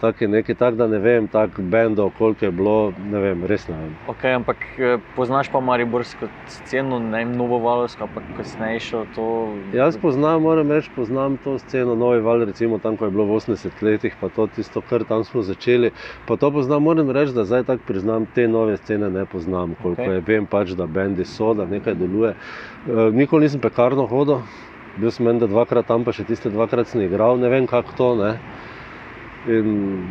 Taki 0.00 0.28
neki 0.28 0.54
tak, 0.54 0.76
da 0.78 0.86
ne 0.86 0.98
vem, 0.98 1.28
tak 1.28 1.60
bendov, 1.60 2.10
koliko 2.18 2.44
je 2.44 2.50
bilo, 2.50 2.92
ne 3.10 3.20
vem, 3.20 3.44
res 3.44 3.66
ne 3.68 3.76
vem. 3.76 3.92
Okay, 4.06 4.34
ampak 4.38 4.62
eh, 4.78 4.98
poznaš 5.16 5.50
pa 5.52 5.60
Mariborsko 5.60 6.28
sceno, 6.46 6.98
ne 7.02 7.24
vem, 7.24 7.32
Novovalovsko, 7.36 8.08
pa 8.14 8.22
kasnejšo 8.36 9.04
to. 9.14 9.26
Jaz 9.74 9.98
poznam, 9.98 10.42
moram 10.46 10.70
reči, 10.70 10.90
poznam 10.94 11.36
to 11.42 11.58
sceno, 11.58 11.94
Novi 11.98 12.22
Val, 12.22 12.44
recimo 12.46 12.78
tam, 12.78 12.96
ko 12.96 13.08
je 13.08 13.14
bilo 13.14 13.26
v 13.26 13.40
80 13.40 13.82
letih, 13.82 14.14
pa 14.20 14.30
to 14.30 14.46
tisto, 14.46 14.82
kar 14.82 15.04
tam 15.08 15.24
smo 15.24 15.42
začeli. 15.42 15.90
Pa 16.26 16.36
to 16.36 16.52
poznam, 16.54 16.86
moram 16.86 17.10
reči, 17.10 17.34
da 17.34 17.44
zdaj 17.48 17.66
tako 17.68 17.82
priznam, 17.90 18.26
te 18.34 18.48
nove 18.48 18.76
scene 18.76 19.10
ne 19.10 19.26
poznam, 19.26 19.74
koliko 19.82 20.02
okay. 20.02 20.20
je, 20.20 20.26
vem 20.30 20.46
pač, 20.46 20.74
da 20.78 20.86
bendi 20.86 21.26
so, 21.26 21.54
da 21.58 21.66
nekaj 21.66 21.98
deluje. 21.98 22.34
E, 22.34 23.10
nikoli 23.12 23.48
nisem 23.48 23.60
pekarno 23.60 24.06
hodil, 24.06 24.44
bil 24.98 25.10
sem 25.14 25.26
menda 25.26 25.46
dvakrat 25.50 25.86
tam, 25.90 26.06
pa 26.06 26.14
še 26.14 26.26
tiste 26.28 26.50
dvakrat 26.54 26.90
sem 26.90 27.02
igral, 27.06 27.38
ne 27.42 27.50
vem 27.50 27.66
kako 27.70 27.98
to, 27.98 28.10
ne. 28.18 28.32
In 29.46 30.02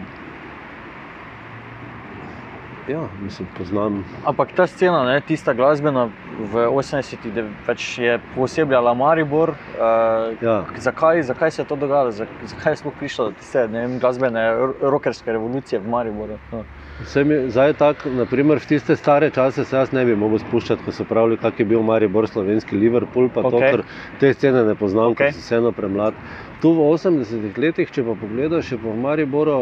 Ja, 2.88 3.04
mislim, 3.22 3.48
poznam. 3.58 4.06
Ampak 4.26 4.52
ta 4.56 4.68
scena, 4.68 5.04
ne, 5.04 5.22
tista 5.22 5.54
glasbena 5.54 6.08
v 6.40 6.70
80-ih, 6.72 7.34
da 7.34 7.44
pač 7.66 7.98
je 7.98 8.20
posebljala 8.36 8.94
Maribor. 8.94 9.50
Uh, 9.50 10.38
Ja. 10.42 10.64
zakaj, 10.78 11.24
zakaj 11.24 11.52
se 11.52 11.62
je 11.62 11.66
to 11.66 11.76
dogajalo, 11.76 12.12
Zak- 12.12 12.32
zakaj 12.42 12.72
je 12.72 12.78
sploh 12.78 12.94
prišlo 12.96 13.26
do 13.26 13.32
tiste 13.32 13.68
ne 13.68 13.80
vem, 13.82 14.00
glasbene, 14.00 14.40
ro- 14.56 14.76
rockerske 14.82 15.32
revolucije 15.32 15.80
v 15.80 15.88
Mariboru? 15.88 16.40
No. 16.52 16.64
Mi, 16.98 17.36
zdaj 17.54 17.76
tako, 17.78 18.10
naprimer, 18.10 18.58
v 18.58 18.66
tiste 18.66 18.96
stare 18.98 19.30
čase 19.30 19.66
se 19.66 19.76
jaz 19.76 19.92
ne 19.94 20.02
bi 20.06 20.16
mogel 20.18 20.40
spuščati, 20.42 20.82
ko 20.84 20.92
so 20.92 21.06
pravili, 21.06 21.38
kak 21.38 21.60
je 21.62 21.66
bil 21.70 21.84
Maribor, 21.86 22.26
slovenski 22.28 22.78
Liverpool, 22.78 23.30
pa 23.30 23.44
okay. 23.46 23.52
to, 23.52 23.60
ker 23.60 23.84
te 24.20 24.32
scene 24.34 24.64
ne 24.66 24.74
poznam, 24.76 25.14
okay. 25.14 25.30
Ker 25.30 25.38
sem 25.38 25.46
vseeno 25.46 25.72
premlad. 25.78 26.18
Tu 26.62 26.72
v 26.74 26.88
80-ih 26.90 27.60
letih, 27.62 27.92
če 27.94 28.02
pa 28.08 28.18
pogledaš, 28.18 28.72
je 28.74 28.80
pa 28.82 28.90
v 28.90 28.98
Mariboru 29.04 29.60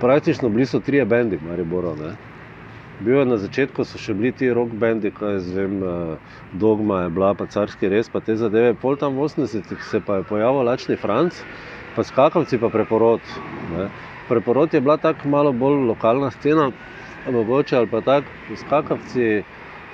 praktično 0.00 0.48
bili 0.48 0.66
so 0.66 0.80
trije 0.80 1.04
bendi 1.04 1.36
v 1.36 1.48
Mariboru. 1.48 1.96
Ne? 1.96 2.14
Bil 3.00 3.18
je 3.18 3.26
na 3.26 3.36
začetku, 3.38 3.84
so 3.84 3.98
še 3.98 4.14
bili 4.14 4.32
ti 4.32 4.50
rock 4.54 4.74
bendi, 4.74 5.10
kaj 5.14 5.38
jaz 5.38 5.50
vem, 5.54 5.80
eh, 5.82 6.38
Dogma 6.52 7.02
je 7.02 7.10
bila, 7.10 7.34
pa 7.34 7.46
carski 7.46 7.88
res, 7.88 8.08
pa 8.08 8.20
te 8.20 8.36
zadeve. 8.36 8.74
Pol 8.74 8.96
tam 8.96 9.18
v 9.18 9.26
80-ih 9.26 9.82
se 9.90 10.00
pa 10.00 10.18
je 10.18 10.28
pojavil 10.30 10.66
Lačni 10.66 10.96
Franc, 10.96 11.42
pa 11.96 12.02
skakavci 12.02 12.58
pa 12.58 12.68
preporod. 12.68 13.20
Ne? 13.74 13.90
Preporod 14.28 14.74
je 14.74 14.80
bila 14.80 14.96
tako 14.96 15.28
malo 15.28 15.52
bolj 15.52 15.86
lokalna 15.88 16.30
scena, 16.30 16.70
mogoče 17.30 17.76
ali 17.76 17.86
pa 17.86 18.00
tako, 18.00 18.56
skakavci 18.56 19.42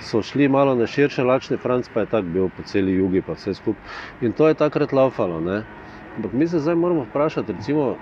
so 0.01 0.23
šli 0.23 0.49
malo 0.49 0.75
na 0.75 0.87
širše, 0.87 1.23
Lačni 1.23 1.57
Franc 1.57 1.89
pa 1.95 2.01
je 2.01 2.07
tako 2.07 2.29
bil 2.29 2.49
po 2.49 2.63
celi 2.63 2.93
jugi, 2.93 3.23
pa 3.23 3.33
vse 3.33 3.55
skupaj. 3.55 3.83
In 4.21 4.33
to 4.33 4.49
je 4.49 4.55
takrat 4.55 4.93
laufalo. 4.93 5.41
Ne? 5.41 5.63
Ampak 6.17 6.33
mi 6.33 6.49
se 6.49 6.59
zdaj 6.59 6.75
moramo 6.75 7.05
vprašati, 7.05 7.53
recimo, 7.53 7.97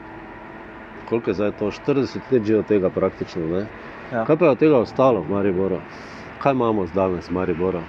koliko 1.04 1.30
je 1.30 1.34
zdaj 1.34 1.52
to, 1.52 1.70
40 1.70 2.32
let 2.32 2.44
že 2.44 2.58
od 2.58 2.66
tega 2.66 2.90
praktično. 2.90 3.46
Ne? 3.46 3.66
Ja. 4.12 4.24
Kaj 4.24 4.36
pa 4.36 4.44
je 4.44 4.50
od 4.50 4.58
tega 4.58 4.78
ostalo 4.78 5.22
v 5.22 5.30
Mariboru? 5.30 5.82
Kaj 6.38 6.52
imamo 6.52 6.86
danes 6.86 7.28
v 7.28 7.34
Mariboru? 7.34 7.86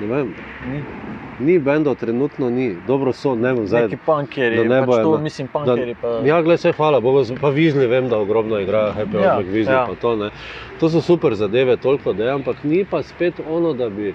Ne 0.00 0.06
vem, 0.06 0.28
Ni. 0.64 0.82
ni 1.40 1.58
bendov, 1.58 1.94
trenutno 1.94 2.50
ni, 2.50 2.76
dobro 2.82 3.12
so, 3.12 3.34
ne 3.34 3.52
vem, 3.52 3.66
zdaj. 3.66 3.82
Neki 3.82 3.96
punkeri, 3.98 4.56
da 4.56 4.62
ne 4.64 4.78
pač 4.78 4.86
bojo 4.86 5.02
to, 5.02 5.12
na- 5.12 5.22
mislim, 5.22 5.48
punkeri. 5.48 5.94
Pa... 5.94 6.08
Ja, 6.24 6.40
gled, 6.40 6.58
vse 6.58 6.72
hvala 6.72 7.00
Bogu, 7.00 7.24
z- 7.24 7.34
pa 7.34 7.48
Vižli 7.50 7.86
vem, 7.86 8.08
da 8.08 8.18
ogromno 8.18 8.58
igrajo, 8.58 8.92
Happy 8.92 9.14
Ja, 9.16 9.32
Hour, 9.32 9.44
Vižli 9.44 9.72
ja. 9.72 9.86
pa 9.86 9.94
to 9.96 10.16
ne. 10.16 10.30
To 10.78 10.88
so 10.88 11.00
super 11.00 11.34
zadeve, 11.34 11.76
toliko 11.76 12.12
da 12.12 12.24
je, 12.24 12.32
ampak 12.32 12.62
ni 12.64 12.84
pa 12.84 13.02
spet 13.02 13.40
ono, 13.42 13.72
da 13.72 13.88
bi 13.88 14.14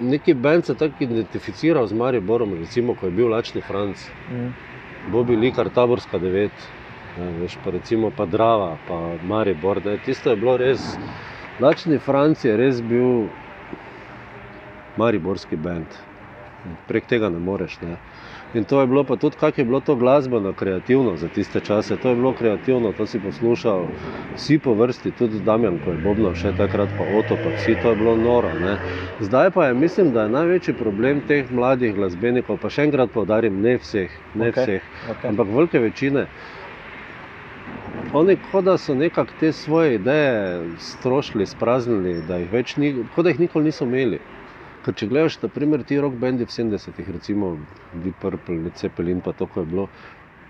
neki 0.00 0.34
bend 0.34 0.64
se 0.64 0.74
tako 0.74 0.94
identificiral 1.00 1.86
z 1.86 1.94
Mariborom, 1.94 2.54
recimo, 2.54 2.94
ko 2.94 3.06
je 3.06 3.12
bil 3.12 3.28
Lačni 3.28 3.60
Franc, 3.62 4.02
Mm. 4.28 4.50
Bobi 5.04 5.36
Likar, 5.36 5.68
Taborska 5.68 6.18
9, 6.18 6.50
ne, 7.16 7.30
veš, 7.32 7.58
pa 7.58 7.70
recimo 7.70 8.10
pa 8.10 8.26
Drava, 8.26 8.76
pa 8.84 8.98
Maribor, 9.22 9.84
ne, 9.84 9.98
tisto 9.98 10.30
je 10.30 10.36
bilo 10.36 10.56
res, 10.56 10.96
Lačni 11.60 11.98
Franc 11.98 12.44
je 12.44 12.56
res 12.56 12.80
bil 12.80 13.28
mariborski 14.96 15.56
bend. 15.56 15.94
Prek 16.86 17.06
tega 17.06 17.28
ne 17.28 17.38
moreš. 17.38 17.80
Ne. 17.80 17.96
In 18.52 18.64
to 18.64 18.80
je 18.80 18.86
bilo 18.86 19.04
pa 19.04 19.16
tudi, 19.16 19.36
kako 19.36 19.60
je 19.60 19.64
bilo 19.64 19.80
to 19.80 19.96
glasbeno, 19.96 20.52
kreativno 20.54 21.16
za 21.16 21.28
tiste 21.28 21.60
čase. 21.60 21.96
To 21.96 22.08
je 22.08 22.14
bilo 22.14 22.34
kreativno, 22.34 22.92
to 22.92 23.06
si 23.06 23.20
poslušal, 23.20 23.88
vsi 24.34 24.58
po 24.58 24.74
vrsti, 24.74 25.12
tudi 25.12 25.40
Damjan, 25.40 25.78
ko 25.78 25.90
je 25.90 25.98
Bobno 25.98 26.34
še 26.34 26.52
takrat, 26.52 26.92
pa 26.94 27.04
Oto, 27.04 27.36
pa 27.36 27.50
vsi 27.50 27.74
to 27.76 27.90
je 27.90 27.96
bilo 27.96 28.16
noro. 28.16 28.54
Ne. 28.54 28.76
Zdaj 29.18 29.50
pa 29.50 29.66
je, 29.66 29.74
mislim, 29.74 30.12
da 30.12 30.22
je 30.22 30.28
največji 30.28 30.74
problem 30.74 31.22
teh 31.22 31.50
mladih 31.50 31.94
glasbenikov, 31.94 32.58
pa 32.58 32.70
še 32.70 32.86
enkrat 32.86 33.10
povdarim, 33.10 33.58
ne 33.60 33.78
vseh, 33.78 34.12
ne 34.34 34.52
okay. 34.52 34.62
vseh, 34.62 34.90
okej. 35.08 35.30
ampak 35.32 35.50
velike 35.50 35.80
večine. 35.80 36.28
Oni 38.12 38.36
kot 38.36 38.64
da 38.64 38.76
so 38.78 38.94
nekako 38.94 39.32
te 39.40 39.52
svoje 39.52 39.94
ideje 39.94 40.60
strošili, 40.78 41.46
spraznili, 41.46 42.20
da 42.22 42.36
jih 42.38 42.52
več 42.52 42.76
ni, 42.76 42.92
kot 43.08 43.24
da 43.24 43.32
jih 43.32 43.40
nikoli 43.40 43.70
niso 43.70 43.88
imeli. 43.88 44.20
Ker 44.82 44.94
če 44.98 45.06
gledaš, 45.06 45.38
naprimer, 45.42 45.84
ti 45.86 45.98
rock 46.02 46.16
bendi 46.18 46.46
v 46.46 46.50
70-ih, 46.50 47.10
recimo 47.14 47.52
Deep 48.02 48.16
Purple, 48.18 48.64
Led 48.64 48.78
Zeppelin, 48.78 49.20
pa 49.22 49.30
to, 49.38 49.46
ko 49.46 49.62
je 49.62 49.70
bilo, 49.70 49.88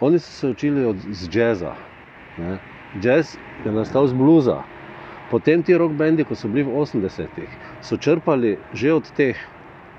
oni 0.00 0.18
so 0.18 0.30
se 0.32 0.52
učili 0.54 0.84
od, 0.88 1.04
z 1.10 1.28
jazza. 1.28 1.74
Ne? 2.38 2.56
Jazz 3.02 3.36
je 3.64 3.72
nastal 3.72 4.08
z 4.08 4.16
bluza. 4.16 4.62
Potem 5.30 5.62
ti 5.62 5.76
rock 5.76 5.92
bendi, 5.96 6.24
ko 6.24 6.36
so 6.36 6.48
bili 6.48 6.64
v 6.64 6.72
80-ih, 6.80 7.52
so 7.84 7.96
črpali 7.96 8.56
že 8.72 8.92
od 8.92 9.12
teh. 9.16 9.36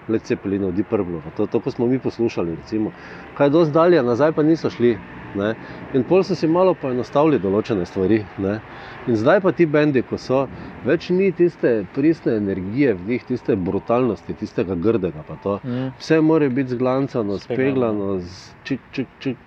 Led 0.07 0.25
Zeppelin, 0.25 0.71
Deep 0.75 0.89
Purple, 0.89 1.21
to, 1.37 1.47
to, 1.47 1.59
ko 1.59 1.71
smo 1.71 1.87
mi 1.87 1.99
poslušali, 1.99 2.55
recimo. 2.55 2.91
Kaj 3.37 3.49
dosti 3.49 3.73
dalje, 3.73 4.03
nazaj 4.03 4.31
pa 4.31 4.43
niso 4.43 4.69
šli. 4.69 4.97
Ne? 5.35 5.53
In 5.93 6.03
pol 6.03 6.23
so 6.23 6.35
si 6.37 6.47
malo 6.47 6.75
poenostavili 6.77 7.39
določene 7.41 7.85
stvari. 7.89 8.19
Ne? 8.43 8.59
In 9.07 9.17
zdaj 9.17 9.41
pa 9.41 9.53
ti 9.55 9.65
bendi, 9.65 10.03
ko 10.05 10.19
so, 10.21 10.43
več 10.85 11.09
ni 11.09 11.31
tiste 11.35 11.71
pristne 11.95 12.35
energije 12.41 12.93
v 12.99 13.07
njih, 13.13 13.25
tiste 13.31 13.55
brutalnosti, 13.55 14.35
tistega 14.39 14.75
grdega. 14.75 15.23
Mm. 15.63 15.89
Vse 15.99 16.19
mora 16.21 16.49
biti 16.49 16.75
zglancano, 16.75 17.39
Speglano. 17.41 18.19
čik, 18.63 18.85
čik, 18.91 19.17
čik, 19.19 19.41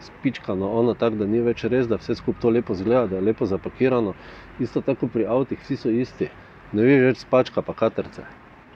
spičkano, 0.00 0.68
ono 0.80 0.94
tako, 0.94 1.22
da 1.22 1.26
ni 1.26 1.40
več 1.44 1.64
res, 1.64 1.88
da 1.88 2.00
vse 2.00 2.16
skupaj 2.20 2.40
to 2.42 2.50
lepo 2.50 2.74
zgleda, 2.74 3.06
da 3.06 3.16
je 3.16 3.28
lepo 3.30 3.46
zapakirano. 3.46 4.14
Isto 4.60 4.80
tako 4.84 5.08
pri 5.08 5.26
avtih, 5.26 5.60
vsi 5.64 5.76
so 5.76 5.90
isti. 5.92 6.30
Ne 6.72 6.86
veš 6.86 7.02
več 7.08 7.24
spačka, 7.24 7.64
pa 7.66 7.74
katerce. 7.74 8.28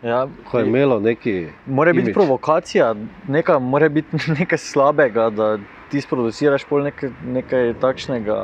Ja, 0.04 0.28
Ko 0.50 0.58
je 0.58 0.66
imelo 0.66 1.00
neki. 1.00 1.46
Mora 1.66 1.92
biti 1.92 2.02
imidž. 2.02 2.14
provokacija, 2.14 2.94
nekaj, 3.28 3.58
mora 3.60 3.88
biti 3.88 4.16
nekaj 4.38 4.58
slabega, 4.58 5.30
da 5.30 5.58
ti 5.90 6.00
sproduciraš 6.00 6.64
pol 6.64 6.82
nekaj, 6.82 7.10
nekaj 7.26 7.74
takšnega, 7.80 8.36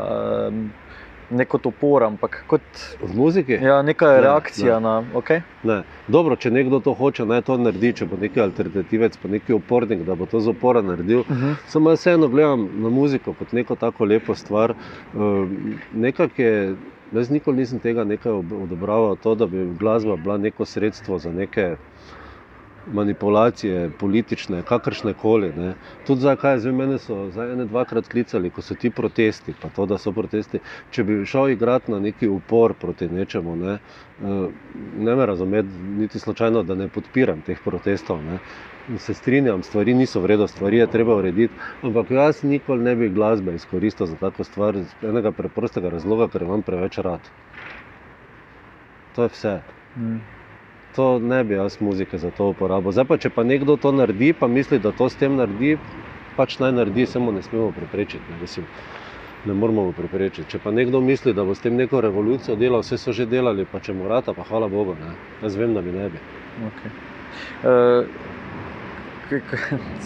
neko 1.30 1.58
topor, 1.58 2.02
ampak 2.02 2.44
kot 2.46 2.60
V 3.02 3.14
muziki? 3.14 3.52
ja, 3.52 3.82
neka 3.82 4.06
Ne, 4.06 4.20
reakcija 4.20 4.74
ne. 4.74 4.80
na. 4.80 5.04
Okay? 5.14 5.42
Ne. 5.62 5.82
Dobro, 6.08 6.36
če 6.36 6.50
nekdo 6.50 6.80
to 6.80 6.94
hoče, 6.94 7.26
naj 7.26 7.42
to 7.42 7.56
naredi, 7.56 7.92
če 7.92 8.06
bo 8.06 8.16
neki 8.16 8.40
alternativec, 8.40 9.16
pa 9.16 9.28
neki 9.28 9.52
upornik, 9.52 10.02
da 10.02 10.14
bo 10.14 10.26
to 10.26 10.40
z 10.40 10.48
opora 10.48 10.82
naredil. 10.82 11.20
Uh 11.20 11.26
-huh. 11.28 11.54
Samo 11.66 11.90
jaz 11.90 11.98
vseeno 12.00 12.28
gledam 12.28 12.68
na 12.74 12.88
muziko 12.88 13.32
kot 13.32 13.52
neko 13.52 13.76
tako 13.76 14.04
lepo 14.04 14.34
stvar. 14.34 14.74
Nekako 15.92 16.42
je, 16.42 16.74
jaz 17.12 17.30
nikoli 17.30 17.56
nisem 17.56 17.80
tega 17.80 18.04
nekaj 18.04 18.32
ob- 18.32 18.56
odobraval, 18.64 19.16
to, 19.16 19.34
da 19.34 19.46
bi 19.46 19.64
glasba 19.78 20.16
bila 20.16 20.38
neko 20.38 20.64
sredstvo 20.66 21.18
za 21.18 21.32
neke 21.32 21.76
manipulacije, 22.86 23.90
politične, 23.98 24.62
kakršne 24.64 25.14
koli. 25.14 25.52
Ne. 25.52 25.74
Tudi 26.02 26.20
zdaj, 26.20 26.36
kaj 26.36 26.58
zdaj, 26.58 26.72
mene 26.72 26.98
so 26.98 27.30
zdaj 27.30 27.52
ene 27.52 27.66
dvakrat 27.66 28.08
klicali, 28.08 28.50
ko 28.50 28.62
so 28.62 28.74
ti 28.74 28.90
protesti, 28.90 29.54
pa 29.54 29.70
to, 29.70 29.86
da 29.86 29.98
so 29.98 30.12
protesti. 30.12 30.60
Če 30.90 31.04
bi 31.04 31.18
šel 31.26 31.50
igrati 31.54 31.92
na 31.92 32.00
neki 32.00 32.28
upor 32.28 32.74
proti 32.74 33.08
nečemu, 33.08 33.56
ne, 33.56 33.78
eh, 34.18 34.48
ne 35.06 35.16
me 35.16 35.26
razumeti, 35.26 35.68
niti 36.00 36.18
slučajno, 36.18 36.62
da 36.62 36.74
ne 36.74 36.88
podpiram 36.88 37.42
teh 37.42 37.60
protestov. 37.64 38.24
Ne. 38.24 38.40
Se 38.98 39.14
strinjam, 39.14 39.62
stvari 39.62 39.94
niso 39.94 40.20
vredne, 40.20 40.48
stvari 40.48 40.76
je 40.76 40.86
treba 40.90 41.14
urediti, 41.16 41.54
ampak 41.82 42.10
jaz 42.10 42.42
nikoli 42.42 42.82
ne 42.82 42.96
bi 42.96 43.08
glasbe 43.08 43.54
izkoristil 43.54 44.06
za 44.06 44.16
tako 44.16 44.44
stvar, 44.44 44.76
iz 44.76 44.94
enega 45.02 45.30
preprostega 45.32 45.88
razloga, 45.88 46.28
ker 46.28 46.42
imam 46.42 46.62
preveč 46.62 46.98
rad. 46.98 47.30
To 49.14 49.22
je 49.22 49.28
vse. 49.28 49.60
Mm. 49.96 50.18
To 50.96 51.18
ne 51.18 51.44
bi 51.44 51.54
jaz 51.54 51.76
muzike 51.80 52.18
za 52.18 52.30
to 52.30 52.48
uporabil. 52.50 52.92
Zdaj 52.92 53.06
pa, 53.06 53.18
če 53.18 53.30
pa 53.30 53.44
nekdo 53.46 53.76
to 53.76 53.92
naredi, 53.92 54.32
pa 54.32 54.48
misli, 54.50 54.78
da 54.78 54.92
to 54.92 55.08
s 55.08 55.18
tem 55.20 55.36
naredi, 55.38 55.76
pač 56.36 56.58
naj 56.58 56.72
naredi, 56.72 57.06
samo 57.06 57.30
ne 57.32 57.42
smemo 57.46 57.70
preprečiti. 57.76 58.24
Ne, 58.32 58.40
mislim, 58.40 58.66
ne 59.46 59.54
moramo 59.54 59.92
preprečiti. 59.92 60.48
Če 60.50 60.58
pa 60.58 60.74
nekdo 60.74 61.00
misli, 61.00 61.34
da 61.34 61.44
bo 61.46 61.54
s 61.54 61.62
tem 61.62 61.78
neko 61.78 62.00
revolucijo 62.02 62.56
delal, 62.58 62.82
vse 62.82 62.98
so 62.98 63.14
že 63.14 63.28
delali, 63.30 63.68
pa 63.70 63.78
če 63.78 63.94
mu 63.94 64.10
rata, 64.10 64.34
pa 64.34 64.46
hvala 64.50 64.68
Bogu. 64.68 64.98
Ne. 64.98 65.14
Jaz 65.44 65.56
vem, 65.62 65.74
da 65.78 65.84
mi 65.84 65.94
ne 65.94 66.10
bi. 66.10 66.24
Okay. 66.72 66.90
Uh, 67.62 68.08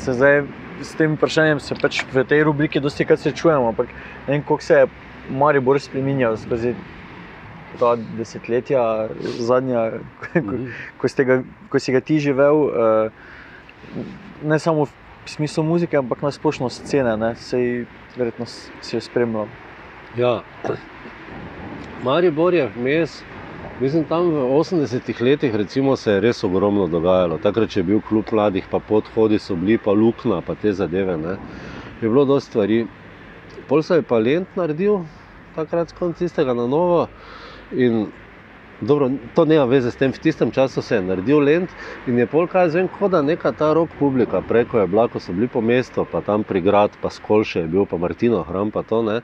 se 0.03 0.13
zdaj 0.13 0.43
s 0.83 0.95
tem 0.95 1.15
vprašanjem 1.17 1.61
se 1.61 1.75
pač 1.81 2.03
v 2.13 2.25
tej 2.29 2.45
rubriki 2.45 2.81
dosti 2.81 3.05
krat 3.05 3.21
srečujemo, 3.21 3.69
ampak 3.69 3.89
ne 4.27 4.37
vem, 4.37 4.43
kako 4.43 4.63
se 4.63 4.75
je 4.75 4.87
Maribor 5.31 5.81
spremenjal 5.81 6.37
skozi 6.37 6.75
ta 7.79 7.97
desetletja, 8.19 9.09
zadnja, 9.41 9.99
ko, 10.21 10.59
ko, 11.01 11.09
ste 11.09 11.25
ga, 11.25 11.41
ko 11.71 11.81
si 11.81 11.95
ga 11.95 12.01
ti 12.05 12.21
živel, 12.23 12.69
uh, 12.71 14.03
ne 14.45 14.59
samo 14.63 14.87
v 14.87 14.93
smislu 15.27 15.65
muzike, 15.67 15.97
ampak 15.99 16.23
na 16.23 16.31
splošno 16.31 16.71
scene, 16.71 17.17
ne? 17.17 17.35
sej 17.41 17.87
verjetno 18.15 18.47
si 18.47 18.95
jo 18.95 19.01
spremljal. 19.03 19.49
Ja. 20.15 20.43
Maribor 22.05 22.55
je 22.55 22.69
vmes, 22.77 23.23
mislim, 23.81 24.05
tam 24.05 24.31
v 24.31 24.43
80-ih 24.59 25.21
letih 25.21 25.55
recimo, 25.55 25.97
se 25.97 26.13
je 26.13 26.21
res 26.21 26.45
ogromno 26.45 26.87
dogajalo. 26.87 27.39
Takrat, 27.39 27.77
je 27.77 27.83
bil 27.83 28.01
klub 28.01 28.33
mladih, 28.33 28.67
pa 28.71 28.79
podhodi 28.79 29.39
so 29.39 29.57
bili, 29.57 29.79
pa 29.79 29.93
luknja, 29.93 30.41
pa 30.47 30.55
te 30.55 30.73
zadeve. 30.73 31.17
Ne. 31.17 31.37
Je 32.01 32.09
bilo 32.09 32.25
dosti 32.25 32.51
stvari. 32.51 32.87
Pol 33.69 33.83
se 33.83 33.95
je 33.95 34.03
pa 34.03 34.19
Lent 34.19 34.57
naredil, 34.57 35.05
takrat 35.55 35.91
skonc 35.91 36.19
tistega 36.19 36.55
na 36.55 36.67
novo. 36.67 37.07
In 37.73 38.07
Dobro, 38.81 39.11
to 39.35 39.45
nema 39.45 39.65
veze 39.65 39.91
s 39.91 39.97
tem, 39.97 40.13
v 40.13 40.19
tistem 40.19 40.51
času 40.51 40.83
se 40.83 40.97
je 40.97 41.03
naredil 41.03 41.39
Lent 41.39 41.71
in 42.07 42.19
je 42.19 42.27
pol 42.27 42.49
kaj 42.51 42.73
zvem, 42.75 42.89
kot 42.99 43.13
da 43.15 43.23
neka 43.23 43.53
ta 43.53 43.73
rok 43.73 43.91
publika, 43.99 44.41
preko 44.43 44.81
je 44.81 44.87
bila, 44.87 45.07
ko 45.09 45.21
so 45.23 45.33
bili 45.33 45.49
po 45.49 45.61
mestu, 45.61 46.05
pa 46.13 46.21
tam 46.21 46.45
pri 46.45 46.61
grad, 46.61 46.97
pa 47.01 47.11
Skolše 47.11 47.61
je 47.61 47.69
bil, 47.71 47.87
pa 47.87 47.97
Martino 47.97 48.43
Hram, 48.43 48.71
pa 48.75 48.83
to 48.83 49.03
ne. 49.03 49.21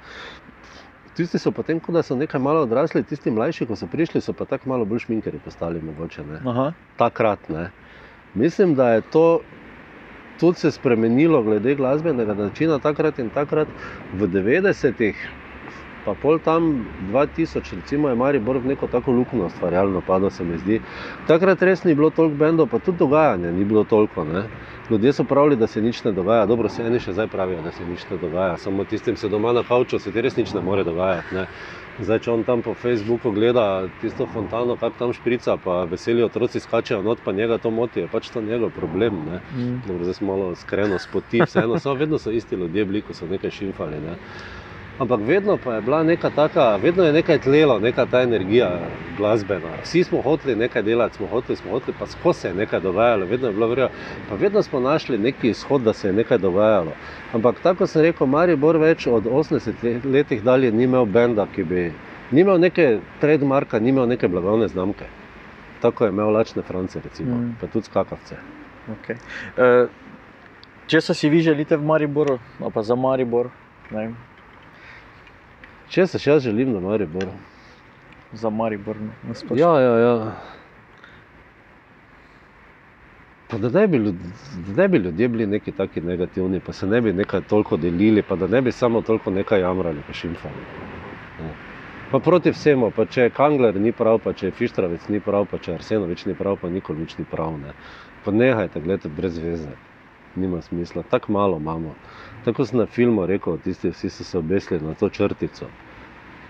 Tisti 1.21 1.39
so 1.39 1.51
potem, 1.53 1.81
kot 1.85 1.93
da 1.99 2.01
so 2.03 2.17
nekaj 2.17 2.41
malo 2.41 2.63
odrasli, 2.65 3.03
tisti 3.05 3.31
mlajši, 3.31 3.67
ko 3.69 3.77
so 3.77 3.89
prišli, 3.93 4.23
so 4.25 4.33
pa 4.33 4.47
tako 4.49 4.71
malo 4.73 4.87
bolj 4.89 5.05
šminkeri 5.05 5.41
postali 5.45 5.83
mogoče, 5.85 6.25
ne. 6.25 6.39
Aha. 6.49 6.71
Takrat, 6.97 7.49
ne. 7.53 7.67
Mislim, 8.35 8.73
da 8.75 8.95
je 8.95 9.03
to 9.13 9.25
tudi 10.41 10.59
se 10.59 10.71
spremenilo 10.73 11.43
glede 11.43 11.75
glasbenega 11.77 12.35
načina 12.35 12.79
takrat 12.81 13.19
in 13.19 13.29
takrat 13.31 13.69
v 14.13 14.31
90-ih. 14.33 15.21
Pa 16.05 16.15
pol 16.15 16.39
tam 16.39 16.87
2000, 17.13 17.77
recimo, 17.77 18.09
je 18.09 18.15
Maribor 18.15 18.59
v 18.59 18.73
neko 18.73 18.87
tako 18.87 19.13
luknjo 19.13 19.47
ustvarjalno 19.47 20.01
padlo, 20.01 20.31
se 20.31 20.45
mi 20.45 20.59
zdi. 20.59 20.81
Takrat 21.29 21.63
res 21.63 21.85
ni 21.85 21.95
bilo 21.95 22.11
toliko 22.11 22.37
bendov, 22.37 22.69
pa 22.73 22.79
tudi 22.79 22.99
dogajanja 22.99 23.53
ni 23.53 23.65
bilo 23.65 23.85
toliko. 23.85 24.25
Ne. 24.25 24.45
Ljudje 24.91 25.13
so 25.13 25.25
pravili, 25.25 25.57
da 25.57 25.67
se 25.67 25.83
nič 25.83 26.05
ne 26.05 26.13
dogaja. 26.13 26.47
Dobro, 26.47 26.69
se 26.69 26.83
eni 26.83 26.99
še 27.01 27.13
zdaj 27.13 27.29
pravijo, 27.31 27.61
da 27.63 27.71
se 27.73 27.85
nič 27.87 28.07
ne 28.11 28.17
dogaja. 28.19 28.57
Samo 28.57 28.85
tistim 28.85 29.17
se 29.17 29.29
doma 29.29 29.53
na 29.53 29.63
kavču 29.63 29.99
se 29.99 30.13
ti 30.13 30.21
res 30.21 30.37
nič 30.37 30.55
ne 30.55 30.61
more 30.61 30.85
dogajati. 30.85 31.35
Ne. 31.35 31.47
Zdaj, 32.01 32.19
če 32.25 32.31
on 32.33 32.45
tam 32.49 32.63
po 32.65 32.73
Facebooku 32.75 33.31
gleda 33.37 33.65
tisto 34.01 34.25
fontano, 34.27 34.77
kako 34.81 34.97
tam 34.99 35.13
šprica, 35.13 35.59
pa 35.61 35.83
veseli 35.91 36.25
otroci 36.25 36.61
skačejo 36.61 37.03
not, 37.05 37.21
pa 37.25 37.33
njega 37.33 37.59
to 37.59 37.71
moti, 37.71 38.01
je 38.01 38.09
pač 38.09 38.31
to 38.33 38.41
njegov 38.41 38.73
problem. 38.73 39.21
Ne. 39.27 39.43
Mm. 39.53 39.83
Dobro, 39.87 40.09
zdaj 40.09 40.17
smo 40.17 40.33
malo 40.33 40.55
skreno 40.57 40.99
spoti, 40.99 41.43
vseeno, 41.45 41.79
samo 41.79 42.01
vedno 42.01 42.19
so 42.19 42.31
isti 42.31 42.57
ljudje 42.57 42.85
bili, 42.85 43.03
ko 43.03 43.15
so 43.15 43.29
nekaj 43.29 43.51
šimfali. 43.51 44.01
Ne. 44.01 44.17
Ampak 45.01 45.21
vedno 45.25 45.57
pa 45.57 45.75
je 45.75 45.81
bila 45.81 46.03
neka 46.03 46.31
taka, 46.31 46.77
vedno 46.77 47.05
je 47.05 47.13
nekaj 47.13 47.39
tlelo, 47.39 47.79
neka 47.79 48.07
ta 48.07 48.21
energija 48.23 48.79
glasbena. 49.17 49.69
Vsi 49.83 50.05
smo 50.05 50.21
hoteli 50.23 50.57
nekaj 50.57 50.83
delati, 50.83 51.17
smo 51.17 51.27
hoteli, 51.27 51.57
smo 51.57 51.71
hoteli, 51.71 51.97
pa 51.99 52.07
skozi 52.07 52.41
se 52.41 52.49
je 52.49 52.55
nekaj 52.55 52.81
dogajalo, 52.81 53.27
vedno 53.27 53.47
je 53.49 53.53
bilo 53.53 53.67
verjelo. 53.69 53.91
Pa 54.29 54.35
vedno 54.35 54.63
smo 54.63 54.81
našli 54.81 55.19
neki 55.19 55.49
izhod, 55.51 55.81
da 55.81 55.93
se 55.93 56.09
je 56.09 56.13
nekaj 56.13 56.39
dogajalo. 56.39 56.93
Ampak 57.33 57.61
tako 57.63 57.87
sem 57.87 58.03
rekel, 58.03 58.27
Maribor 58.27 58.77
več 58.77 59.07
od 59.07 59.25
80 59.27 59.73
let- 59.83 60.05
letih 60.05 60.43
dalje 60.43 60.73
ni 60.73 60.85
imel 60.85 61.05
benda, 61.05 61.47
ki 61.55 61.65
bi, 61.65 61.93
ni 62.31 62.41
imel 62.41 62.61
neke 62.61 62.99
trademarka, 63.21 63.79
ni 63.79 63.89
imel 63.89 64.07
neke 64.09 64.29
blagovne 64.29 64.69
znamke. 64.69 65.05
Tako 65.81 66.05
je 66.05 66.11
imel 66.11 66.31
lačne 66.31 66.63
France, 66.63 67.01
recimo, 67.05 67.37
Mm. 67.37 67.57
pa 67.61 67.67
tudi 67.67 67.87
skakavce. 67.87 68.37
Okay. 68.91 69.17
Uh, 69.57 69.89
če 70.87 71.01
se 71.01 71.15
si 71.15 71.29
vi 71.29 71.41
želite 71.41 71.77
v 71.77 71.85
Mariboru, 71.85 72.39
pa 72.75 72.83
za 72.83 72.95
Maribor, 72.95 73.49
ne 73.91 73.99
vem, 73.99 74.17
Če 75.91 76.07
se 76.07 76.19
še 76.19 76.39
želim 76.39 76.73
na 76.73 76.81
Mariboru. 76.81 77.33
za 78.33 78.51
Maribor. 78.51 78.97
ne, 79.01 79.11
na 79.29 79.35
splošno. 79.35 79.57
Ja, 79.59 79.81
ja, 79.81 79.99
ja. 79.99 80.33
Pa 83.49 83.59
da 83.59 83.69
ne, 83.69 83.89
bi, 83.89 83.99
ljud- 83.99 84.23
da 84.67 84.83
ne 84.83 84.89
bi 84.89 84.99
ljudje 84.99 85.29
bili 85.29 85.47
neki 85.47 85.73
taki 85.73 86.01
negativni, 86.01 86.61
pa 86.61 86.73
se 86.73 86.87
ne 86.87 87.01
bi 87.01 87.13
nekaj 87.13 87.41
toliko 87.41 87.77
delili, 87.77 88.23
pa 88.23 88.37
da 88.37 88.47
ne 88.47 88.63
bi 88.63 88.73
samo 88.73 89.03
toliko 89.03 89.31
nekaj 89.31 89.61
jamrali, 89.61 90.03
pa 90.07 90.13
šimfali. 90.13 90.55
Pa 92.11 92.19
proti 92.19 92.51
vsemu, 92.51 92.91
pa 92.91 93.07
če 93.07 93.31
Kangler 93.31 93.75
ni 93.81 93.93
prav, 93.93 94.19
pa 94.19 94.33
če 94.33 94.51
Fištravec 94.51 95.09
ni 95.09 95.21
prav, 95.21 95.47
pa 95.47 95.59
če 95.59 95.75
Arsenovič 95.75 96.27
ni 96.27 96.35
prav, 96.35 96.57
pa 96.57 96.69
nikoli 96.71 97.01
nič 97.01 97.19
ni 97.19 97.25
prav. 97.25 97.59
Ne. 97.59 97.75
Pa 98.25 98.31
nehajte 98.31 98.81
gledati 98.81 99.09
brez 99.09 99.39
veze. 99.39 99.75
Nima 100.37 100.63
smisla, 100.63 101.03
tako 101.11 101.33
malo 101.33 101.57
imamo. 101.57 101.95
Tako 102.45 102.65
sem 102.65 102.79
na 102.79 102.87
filmu 102.87 103.27
rekel, 103.27 103.59
tisti 103.65 103.91
vsi 103.91 104.11
so 104.11 104.25
se 104.25 104.39
obesili 104.39 104.81
na 104.81 104.95
to 104.95 105.09
črtico. 105.09 105.67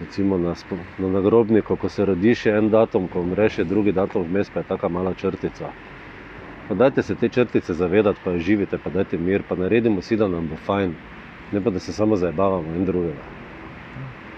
Recimo 0.01 0.39
na, 0.39 0.55
na 0.99 1.09
nagrobniku, 1.09 1.77
ko 1.77 1.89
se 1.89 2.05
rodi 2.05 2.35
še 2.35 2.51
en 2.57 2.71
datum, 2.71 3.09
ko 3.09 3.21
umreš, 3.21 3.59
je 3.59 3.65
drugi 3.65 3.93
datum, 3.93 4.25
vmes 4.29 4.51
pa 4.51 4.61
je 4.61 4.69
taka 4.69 4.89
mala 4.89 5.15
črtica. 5.15 5.73
Pa 6.69 6.75
dajte 6.75 7.03
se 7.03 7.15
te 7.15 7.29
črtice 7.29 7.75
zavedati, 7.75 8.21
pa 8.25 8.39
živite, 8.39 8.79
pa 8.79 8.91
dajte 8.91 9.19
mir, 9.19 9.43
pa 9.49 9.57
naredimo 9.57 10.03
si, 10.03 10.17
da 10.17 10.29
nam 10.29 10.49
bo 10.49 10.57
fajn, 10.67 10.95
ne 11.53 11.61
pa 11.61 11.71
da 11.71 11.81
se 11.81 11.93
samo 11.93 12.17
zabavamo 12.17 12.77
en 12.77 12.85
drugega. 12.85 13.25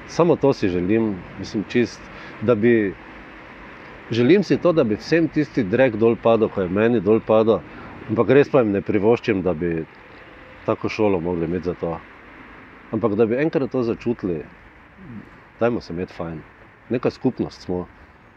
Samo 0.08 0.36
to 0.36 0.52
si 0.52 0.68
želim, 0.68 1.14
mislim, 1.38 1.64
čist, 1.68 2.00
da 2.42 2.54
bi. 2.54 2.94
Želim 4.10 4.42
si 4.42 4.56
to, 4.56 4.72
da 4.72 4.84
bi 4.84 4.94
vsem 4.94 5.28
tisti 5.28 5.62
drek 5.62 5.96
dol 5.96 6.16
padel, 6.16 6.48
ko 6.48 6.60
je 6.60 6.68
meni 6.68 7.00
dol 7.00 7.20
padel, 7.26 7.60
ampak 8.10 8.30
res 8.30 8.50
pa 8.50 8.62
jim 8.62 8.72
ne 8.72 8.82
privoščim, 8.82 9.42
da 9.42 9.54
bi 9.54 9.84
tako 10.66 10.88
šolo 10.88 11.20
mogli 11.20 11.44
imeti 11.44 11.70
za 11.70 11.74
to. 11.74 11.96
Ampak 12.92 13.14
da 13.16 13.26
bi 13.26 13.40
enkrat 13.40 13.70
to 13.72 13.82
začutili, 13.82 14.42
dajmo 15.60 15.80
se 15.80 15.92
imeti 15.92 16.14
fajn. 16.14 16.42
Neka 16.90 17.10
skupnost 17.10 17.62
smo, 17.62 17.86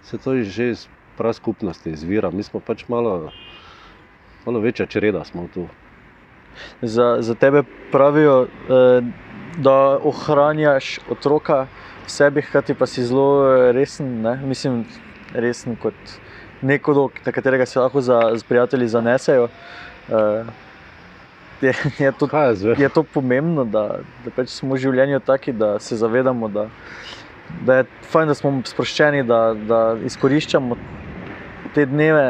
se 0.03 0.17
to 0.17 0.37
že 0.43 0.69
iz 0.69 0.87
prav 1.17 1.33
skupnosti 1.33 1.89
izvira, 1.91 2.31
mi 2.31 2.43
smo 2.43 2.59
pač 2.59 2.87
malo 2.87 3.31
malo 4.45 4.59
večja 4.59 4.85
čreda 4.85 5.23
smo 5.23 5.47
tu. 5.53 5.67
Za, 6.81 7.17
za 7.19 7.35
tebe 7.35 7.63
pravijo, 7.91 8.43
eh, 8.43 9.01
da 9.57 9.99
ohranjaš 10.03 10.99
otroka 11.09 11.67
v 12.05 12.11
sebi, 12.11 12.41
hkrati 12.41 12.73
pa 12.73 12.85
si 12.85 13.03
zelo 13.03 13.47
eh, 13.47 13.71
resen, 13.71 14.21
ne? 14.21 14.37
mislim, 14.45 14.85
resen 15.33 15.75
kot 15.75 15.93
neko, 16.65 17.09
na 17.25 17.31
katerega 17.31 17.65
se 17.65 17.79
lahko 17.79 18.01
za, 18.01 18.19
z 18.35 18.43
prijatelji 18.43 18.87
zanesejo. 18.87 19.47
Uh, 20.09 20.47
je, 21.61 21.73
je, 21.99 22.11
to, 22.11 22.27
je 22.77 22.89
to 22.89 23.03
pomembno, 23.03 23.65
da, 23.65 23.99
da 24.25 24.31
pač 24.35 24.51
smo 24.53 24.75
v 24.75 24.81
življenju 24.83 25.21
taki, 25.25 25.53
da 25.55 25.77
se 25.79 25.97
zavedamo, 25.97 26.49
da, 26.51 26.67
da 27.65 27.81
je 27.81 27.87
fajn, 28.11 28.31
da 28.31 28.37
smo 28.37 28.53
sproščeni, 28.67 29.23
da, 29.23 29.39
da 29.67 29.81
izkoriščamo 30.05 30.77
te 31.75 31.85
dneve, 31.89 32.25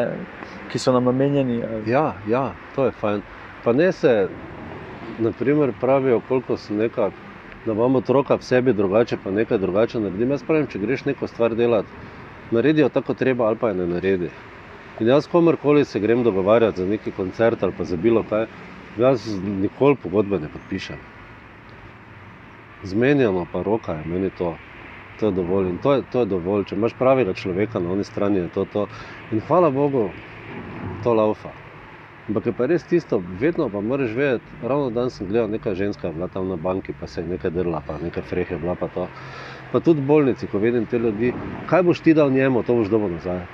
ki 0.72 0.82
so 0.82 0.94
nam 0.94 1.08
namenjeni. 1.10 1.62
Ja, 1.90 2.14
ja, 2.30 2.50
to 2.76 2.88
je 2.88 2.96
fajn. 3.02 3.24
Pa 3.64 3.74
ne 3.74 3.92
se, 3.92 4.28
naprimer, 5.20 5.74
pravijo, 5.82 6.22
koliko 6.28 6.58
so 6.58 6.74
nekaj. 6.74 7.14
Da 7.66 7.74
imamo 7.74 7.98
otroka 7.98 8.36
v 8.38 8.46
sebi 8.46 8.74
drugače, 8.78 9.18
pa 9.24 9.32
nekaj 9.34 9.58
drugače 9.58 10.00
naredimo. 10.00 10.36
Jaz 10.38 10.44
pravim, 10.46 10.68
če 10.70 10.80
greš 10.84 11.06
neko 11.08 11.26
stvar 11.28 11.56
delati, 11.58 11.90
naredijo 12.52 12.90
tako 12.90 13.14
treba, 13.14 13.48
ali 13.48 13.58
pa 13.58 13.70
je 13.70 13.76
ne 13.76 13.88
naredi. 13.88 14.30
In 15.00 15.08
jaz, 15.08 15.28
komorkoli 15.28 15.86
se 15.86 16.00
grem 16.00 16.24
dogovarjati 16.24 16.82
za 16.82 16.88
neki 16.88 17.12
koncert 17.12 17.64
ali 17.64 17.74
pa 17.78 17.84
za 17.84 17.98
bilo 17.98 18.24
kaj, 18.24 18.46
jaz 18.98 19.28
nikoli 19.44 19.96
pogodbe 19.96 20.40
ne 20.40 20.48
podpišem. 20.54 20.98
Zmenjeno 22.84 23.48
pa 23.52 23.64
roka 23.64 23.94
je 23.94 24.06
meni 24.06 24.30
to. 24.30 24.56
To 25.20 25.26
je 25.26 25.32
dovolj. 25.32 25.70
In 25.70 25.78
to 25.78 25.94
je, 25.94 26.02
to 26.12 26.20
je 26.20 26.26
dovolj. 26.26 26.66
Če 26.70 26.76
imaš 26.76 26.94
pravega 27.00 27.34
človeka 27.34 27.80
na 27.80 27.92
oni 27.92 28.04
strani, 28.04 28.40
je 28.40 28.50
to 28.54 28.66
to. 28.66 28.88
In 29.32 29.42
hvala 29.48 29.70
Bogu, 29.72 30.10
to 31.04 31.14
laufa. 31.14 31.54
Ampak 32.28 32.46
je 32.46 32.54
pa 32.58 32.66
res 32.66 32.84
tisto, 32.84 33.22
vedno 33.40 33.70
pa 33.70 33.82
moraš 33.82 34.12
vedeti. 34.18 34.60
Ravno 34.64 34.90
danes 34.90 35.18
sem 35.18 35.28
gledal, 35.28 35.48
neka 35.50 35.76
ženska 35.76 36.08
je 36.08 36.14
bila 36.14 36.28
tam 36.28 36.50
na 36.50 36.56
banki, 36.56 36.94
pa 37.00 37.08
se 37.08 37.22
je 37.22 37.28
nekaj 37.28 37.52
drla, 37.52 37.84
pa 37.88 38.00
nekaj 38.02 38.24
frehe 38.24 38.58
bila 38.58 38.76
pa 38.76 38.88
to. 38.88 39.08
Pa 39.72 39.80
tudi 39.80 40.02
v 40.02 40.06
bolnici, 40.06 40.48
ko 40.48 40.60
vidim 40.60 40.86
te 40.86 41.00
ljudi, 41.00 41.32
kaj 41.66 41.84
boš 41.84 42.02
ti 42.02 42.14
dal 42.14 42.32
njemu, 42.32 42.64
to 42.64 42.76
boš 42.76 42.90
dobil 42.94 43.16
nazaj. 43.18 43.46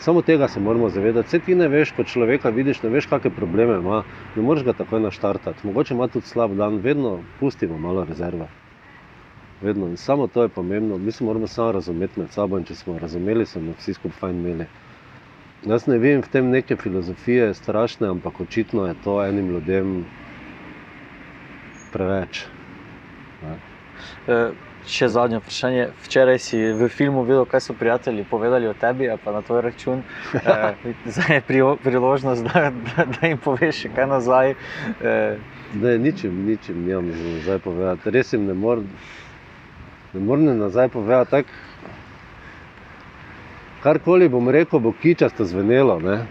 Samo 0.00 0.22
tega 0.22 0.48
se 0.48 0.60
moramo 0.60 0.88
zavedati. 0.88 1.26
Vse 1.26 1.40
ti 1.40 1.54
ne 1.54 1.68
veš, 1.68 1.92
kot 1.92 2.08
človeka 2.08 2.50
vidiš, 2.50 2.82
ne 2.82 2.88
veš, 2.88 3.06
kakšne 3.06 3.30
probleme 3.36 3.76
ima, 3.76 4.02
ne 4.34 4.42
moreš 4.42 4.64
ga 4.64 4.72
takoj 4.72 5.00
naštartati. 5.00 5.66
Mogoče 5.66 5.94
ima 5.94 6.08
tudi 6.08 6.26
slab 6.26 6.54
dan, 6.56 6.78
vedno 6.80 7.18
pustimo 7.40 7.78
malo 7.78 8.04
rezerve. 8.04 8.48
Vedno. 9.60 9.88
In 9.88 9.96
samo 9.96 10.26
to 10.26 10.42
je 10.42 10.48
pomembno. 10.48 10.98
Mi 10.98 11.12
se 11.12 11.24
moramo 11.24 11.46
samo 11.46 11.72
razumeti 11.72 12.20
med 12.20 12.32
sabo 12.32 12.58
in 12.58 12.64
če 12.64 12.74
smo 12.74 12.98
razumeli, 12.98 13.46
smo 13.46 13.74
vsi 13.76 13.94
skupaj 13.94 14.18
fajn 14.18 14.40
imeli. 14.40 14.66
Jaz 15.68 15.86
ne 15.86 15.98
vidim 15.98 16.22
v 16.24 16.32
tem 16.32 16.48
neke 16.50 16.76
filozofije 16.76 17.54
strašne, 17.54 18.08
ampak 18.08 18.40
očitno 18.40 18.86
je 18.86 18.94
to 18.94 19.18
enim 19.24 19.50
ljudem 19.50 20.08
preveč. 21.90 22.46
Ne? 23.40 23.58
E 24.26 24.38
Še 24.88 25.08
zadnje 25.12 25.38
vprašanje. 25.42 25.86
Včeraj 26.06 26.38
si 26.40 26.58
v 26.72 26.88
filmu 26.88 27.22
videl, 27.28 27.44
kaj 27.44 27.60
so 27.60 27.74
prijatelji 27.76 28.24
povedali 28.30 28.68
o 28.68 28.74
tebi, 28.74 29.10
pa 29.24 29.32
na 29.32 29.42
tvoj 29.42 29.62
račun. 29.68 30.02
E, 30.40 30.94
zdaj 31.04 31.34
je 31.36 31.40
priložnost, 31.84 32.44
da, 32.44 32.70
da, 32.70 33.04
da 33.04 33.26
jim 33.26 33.38
poveš, 33.38 33.86
kaj 33.94 34.06
nazaj. 34.06 34.54
E. 35.00 35.14
Ne, 35.74 35.98
ničem, 35.98 36.32
ničem, 36.46 36.84
nimam 36.86 37.10
nazaj 37.12 37.58
povedati. 37.58 38.10
Res 38.10 38.32
jim 38.32 38.46
ne 38.48 38.54
morem 38.54 38.88
ne 40.12 40.20
morem 40.20 40.58
nazaj 40.58 40.88
povedati. 40.88 41.30
Tak, 41.30 41.46
karkoli 43.82 44.28
bom 44.28 44.48
rekel, 44.48 44.80
bo 44.80 44.92
kičasto 44.92 45.44
zvenelo. 45.44 46.00
Ne? 46.00 46.26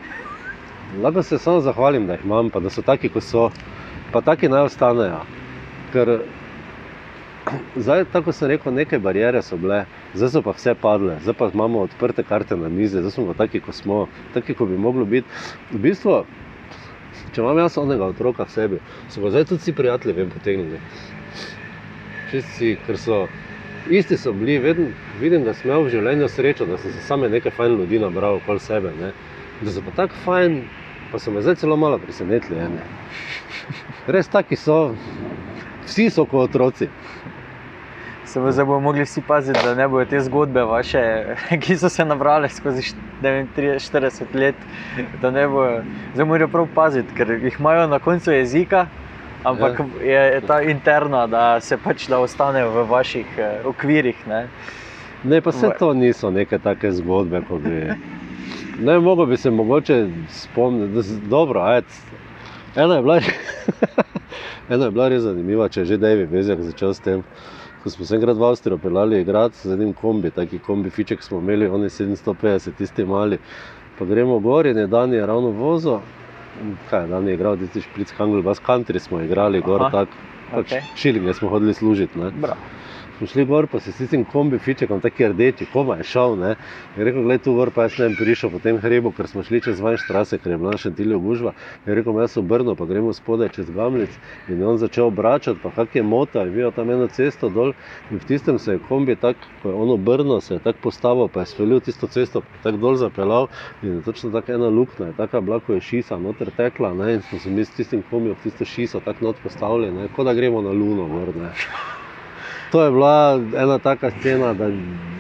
Lahko 1.02 1.24
se 1.24 1.38
samo 1.38 1.62
zahvalim, 1.62 2.08
da 2.08 2.14
jih 2.14 2.26
imam, 2.26 2.50
pa 2.50 2.60
da 2.60 2.70
so 2.70 2.82
taki, 2.82 3.10
kot 3.10 3.24
so, 3.24 3.50
pa 4.12 4.22
taki 4.22 4.50
naj 4.50 4.68
ostanejo. 4.72 5.22
Ker 5.94 6.20
zdaj, 7.84 8.06
tako 8.14 8.32
sem 8.32 8.48
rekel, 8.52 8.74
neke 8.74 9.00
barijere 9.00 9.42
so 9.42 9.58
bile, 9.58 9.86
zdaj 10.14 10.30
so 10.30 10.42
pa 10.46 10.54
vse 10.58 10.76
padle, 10.82 11.18
zdaj 11.24 11.38
pa 11.40 11.50
imamo 11.54 11.86
odprte 11.88 12.24
karte 12.24 12.58
na 12.58 12.70
mize, 12.70 13.00
zdaj 13.00 13.12
smo 13.12 13.26
pa 13.32 13.38
taki, 13.44 13.60
kot 13.60 13.76
smo, 13.76 14.08
taki, 14.34 14.54
kot 14.54 14.70
bi 14.70 14.78
moglo 14.78 15.06
biti. 15.06 15.28
V 15.72 15.82
bistvu, 15.84 16.24
če 17.34 17.42
imam 17.42 17.58
jaz 17.62 17.78
onega 17.78 18.10
otroka 18.10 18.46
v 18.46 18.56
sebi, 18.56 18.82
so 19.10 19.24
pa 19.24 19.34
zdaj 19.34 19.50
tudi 19.52 19.64
vsi 19.66 19.76
prijatelji 19.78 20.18
vem 20.18 20.34
potegnili. 20.34 20.82
Vsi, 22.34 22.76
ker 22.86 22.98
so 22.98 23.24
isti 23.90 24.18
so 24.18 24.34
bili, 24.34 24.58
vedno 24.60 24.88
vidim, 25.20 25.44
da 25.44 25.54
sem 25.54 25.70
imel 25.70 25.86
v 25.86 25.94
življenju 25.94 26.28
srečo, 26.30 26.66
da 26.66 26.78
sem 26.78 26.94
se 26.94 27.02
same 27.08 27.30
nekaj 27.30 27.56
fajn 27.58 27.78
ljudi 27.80 28.00
nabral 28.00 28.38
okoli 28.40 28.60
sebe. 28.60 28.92
Ne? 29.00 29.12
Da 29.62 29.72
so 29.72 29.82
pa 29.86 29.96
tako 30.04 30.20
fajn, 30.26 30.60
pa 31.12 31.20
so 31.20 31.32
me 31.32 31.42
zdaj 31.42 31.60
celo 31.64 31.78
malo 31.78 31.98
presenetili. 32.00 32.68
Res 34.08 34.30
taki 34.30 34.56
so, 34.56 34.96
vsi 35.90 36.10
so 36.14 36.26
kot 36.30 36.50
otroci 36.50 36.90
se 38.30 38.40
bo 38.40 38.52
zdaj 38.52 38.66
bomo 38.66 38.80
mogli 38.80 39.04
vsi 39.04 39.22
paziti, 39.28 39.60
da 39.64 39.76
ne 39.76 39.88
bodo 39.88 40.06
te 40.06 40.20
zgodbe 40.20 40.64
vaše, 40.64 41.02
ki 41.62 41.78
so 41.78 41.90
se 41.90 42.06
nabrale 42.06 42.50
skozi 42.50 42.94
40 43.22 44.24
let, 44.34 44.56
da 45.22 45.32
ne 45.32 45.48
bojo. 45.48 45.82
Zdaj 46.14 46.26
morajo 46.26 46.48
prav 46.48 46.68
paziti, 46.76 47.16
ker 47.18 47.32
jih 47.32 47.58
imajo 47.60 47.88
na 47.88 48.00
koncu 48.00 48.32
jezika. 48.32 48.86
Ampak 49.44 49.80
ja. 49.80 50.12
je, 50.12 50.34
je 50.36 50.42
ta 50.42 50.62
interna, 50.62 51.28
da 51.28 51.60
se 51.62 51.78
pač 51.78 52.08
da 52.12 52.20
ostanejo 52.20 52.70
v 52.70 52.84
vaših 52.90 53.38
eh, 53.38 53.62
okvirih. 53.66 54.28
Ne, 54.28 54.48
ne 55.24 55.42
pa 55.42 55.54
vse 55.56 55.72
to 55.80 55.94
niso 55.94 56.32
neke 56.32 56.60
take 56.60 56.92
zgodbe. 56.92 57.42
Bi, 57.64 57.78
ne, 58.84 59.00
mogo 59.00 59.26
bi 59.26 59.38
se 59.38 59.50
mogoče 59.50 60.06
spomniti, 60.30 60.94
da 60.94 61.00
je 61.00 61.22
dobro. 61.30 61.62
Ajed, 61.62 61.86
ena, 62.76 62.96
je 62.96 63.02
bila, 63.02 63.22
ena 64.70 64.86
je 64.86 64.92
bila 64.92 65.08
res 65.10 65.24
zanimiva, 65.24 65.70
če 65.70 65.82
je 65.82 65.86
že 65.86 65.98
David 65.98 66.32
Vezjak 66.32 66.62
začel 66.62 66.94
s 66.94 67.00
tem. 67.00 67.24
Ko 67.84 67.90
smo 67.90 68.06
se 68.06 68.16
enkrat 68.16 68.38
v 68.38 68.44
Avstrijo 68.44 68.78
pelali 68.78 69.22
igrati 69.22 69.58
z 69.58 69.74
enim 69.74 69.94
kombi, 69.94 70.32
taki 70.32 70.60
kombi 70.60 70.90
fiček 70.90 71.24
smo 71.24 71.40
imeli, 71.40 71.68
oni 71.68 71.90
750, 71.90 72.76
tisti 72.78 73.06
mali. 73.06 73.40
Pa 74.00 74.06
gremo 74.06 74.40
gor 74.40 74.68
in 74.68 74.78
je 74.78 74.88
dan 74.88 75.14
je 75.14 75.26
ravno 75.26 75.50
vozo. 75.56 76.02
Kaj, 76.90 77.08
dan 77.08 77.28
je 77.28 77.34
igral, 77.34 77.58
tisti 77.58 77.82
špric 77.82 78.12
Hangul, 78.18 78.42
Bas 78.42 78.60
Country 78.68 79.00
smo 79.00 79.22
igrali 79.22 79.62
gor, 79.62 79.88
tako. 79.92 80.12
Pač 80.52 80.66
okay. 80.66 80.82
Šilinge 80.96 81.34
smo 81.34 81.50
hodili 81.50 81.74
služiti 81.74 82.14
smo 82.14 82.32
šli 83.28 83.46
gor, 83.46 83.68
pa 83.68 83.80
se 83.80 83.92
s 83.92 84.10
tem 84.10 84.24
kombi 84.26 84.60
fičekom, 84.60 85.02
tako 85.02 85.32
rdeči, 85.34 85.66
koma 85.74 85.98
je 86.00 86.04
šel. 86.04 86.38
Ne? 86.40 86.56
Je 86.98 87.04
rekel, 87.04 87.24
gledaj 87.24 87.44
tu 87.44 87.54
gor, 87.54 87.72
pa 87.76 87.88
jaz 87.88 87.98
ne 88.00 88.08
vem, 88.08 88.16
prišel 88.16 88.52
po 88.54 88.60
tem 88.64 88.78
hrebu, 88.78 89.12
ker 89.12 89.28
smo 89.28 89.44
šli 89.44 89.62
čez 89.66 89.80
vanj 89.84 89.98
štrase, 90.04 90.40
ker 90.40 90.54
je 90.54 90.58
bila 90.58 90.76
naša 90.78 90.92
tilja 90.96 91.18
gužva. 91.18 91.54
Je 91.86 91.96
rekel, 91.96 92.20
jaz 92.22 92.38
obrnil, 92.38 92.76
pa 92.80 92.86
gremo 92.86 93.14
spodaj 93.14 93.50
čez 93.56 93.70
Gamlic 93.72 94.16
in 94.48 94.60
je 94.60 94.68
on 94.68 94.78
začel 94.78 95.08
obračati, 95.08 95.60
pa 95.64 95.72
kak 95.76 95.96
je 95.96 96.04
mota, 96.04 96.46
je 96.46 96.54
videl 96.56 96.72
tam 96.72 96.90
eno 96.90 97.08
cesto 97.08 97.50
dol 97.50 97.74
in 98.12 98.20
v 98.20 98.26
tistem 98.26 98.60
se 98.60 98.78
je 98.78 98.80
kombi 98.88 99.16
tako, 99.16 99.52
ko 99.62 99.70
je 99.70 99.76
on 99.76 99.94
obrnil, 99.96 100.42
se 100.42 100.54
je 100.54 100.64
tako 100.64 100.80
postavil, 100.90 101.28
pa 101.28 101.44
je 101.44 101.52
spelil 101.54 101.80
tisto 101.80 102.08
cesto, 102.08 102.44
tako 102.64 102.78
dol 102.78 102.96
zapeljal 102.96 103.48
in 103.82 104.00
je 104.00 104.02
točno 104.02 104.32
tako 104.32 104.52
ena 104.52 104.70
luknja, 104.70 105.14
taka 105.18 105.42
bila, 105.42 105.60
ko 105.60 105.74
je 105.74 105.82
šisa, 105.82 106.18
noter 106.18 106.52
tekla 106.58 106.94
ne? 106.94 107.14
in 107.14 107.22
smo 107.22 107.40
se 107.40 107.50
mi 107.50 107.66
s 107.66 107.76
tistim 107.76 108.04
kombijo 108.10 108.34
v 108.34 108.44
tisto 108.44 108.66
šiso 108.66 109.00
tako 109.00 109.26
not 109.26 109.42
postavili, 109.44 110.10
kot 110.16 110.26
da 110.26 110.34
gremo 110.34 110.62
na 110.62 110.72
luno 110.72 111.08
gor. 111.08 111.36
Ne? 111.36 111.52
To 112.72 112.84
je 112.84 112.92
bila 112.92 113.42
ena 113.58 113.80
taka 113.80 114.12
scena, 114.12 114.54
da 114.54 114.68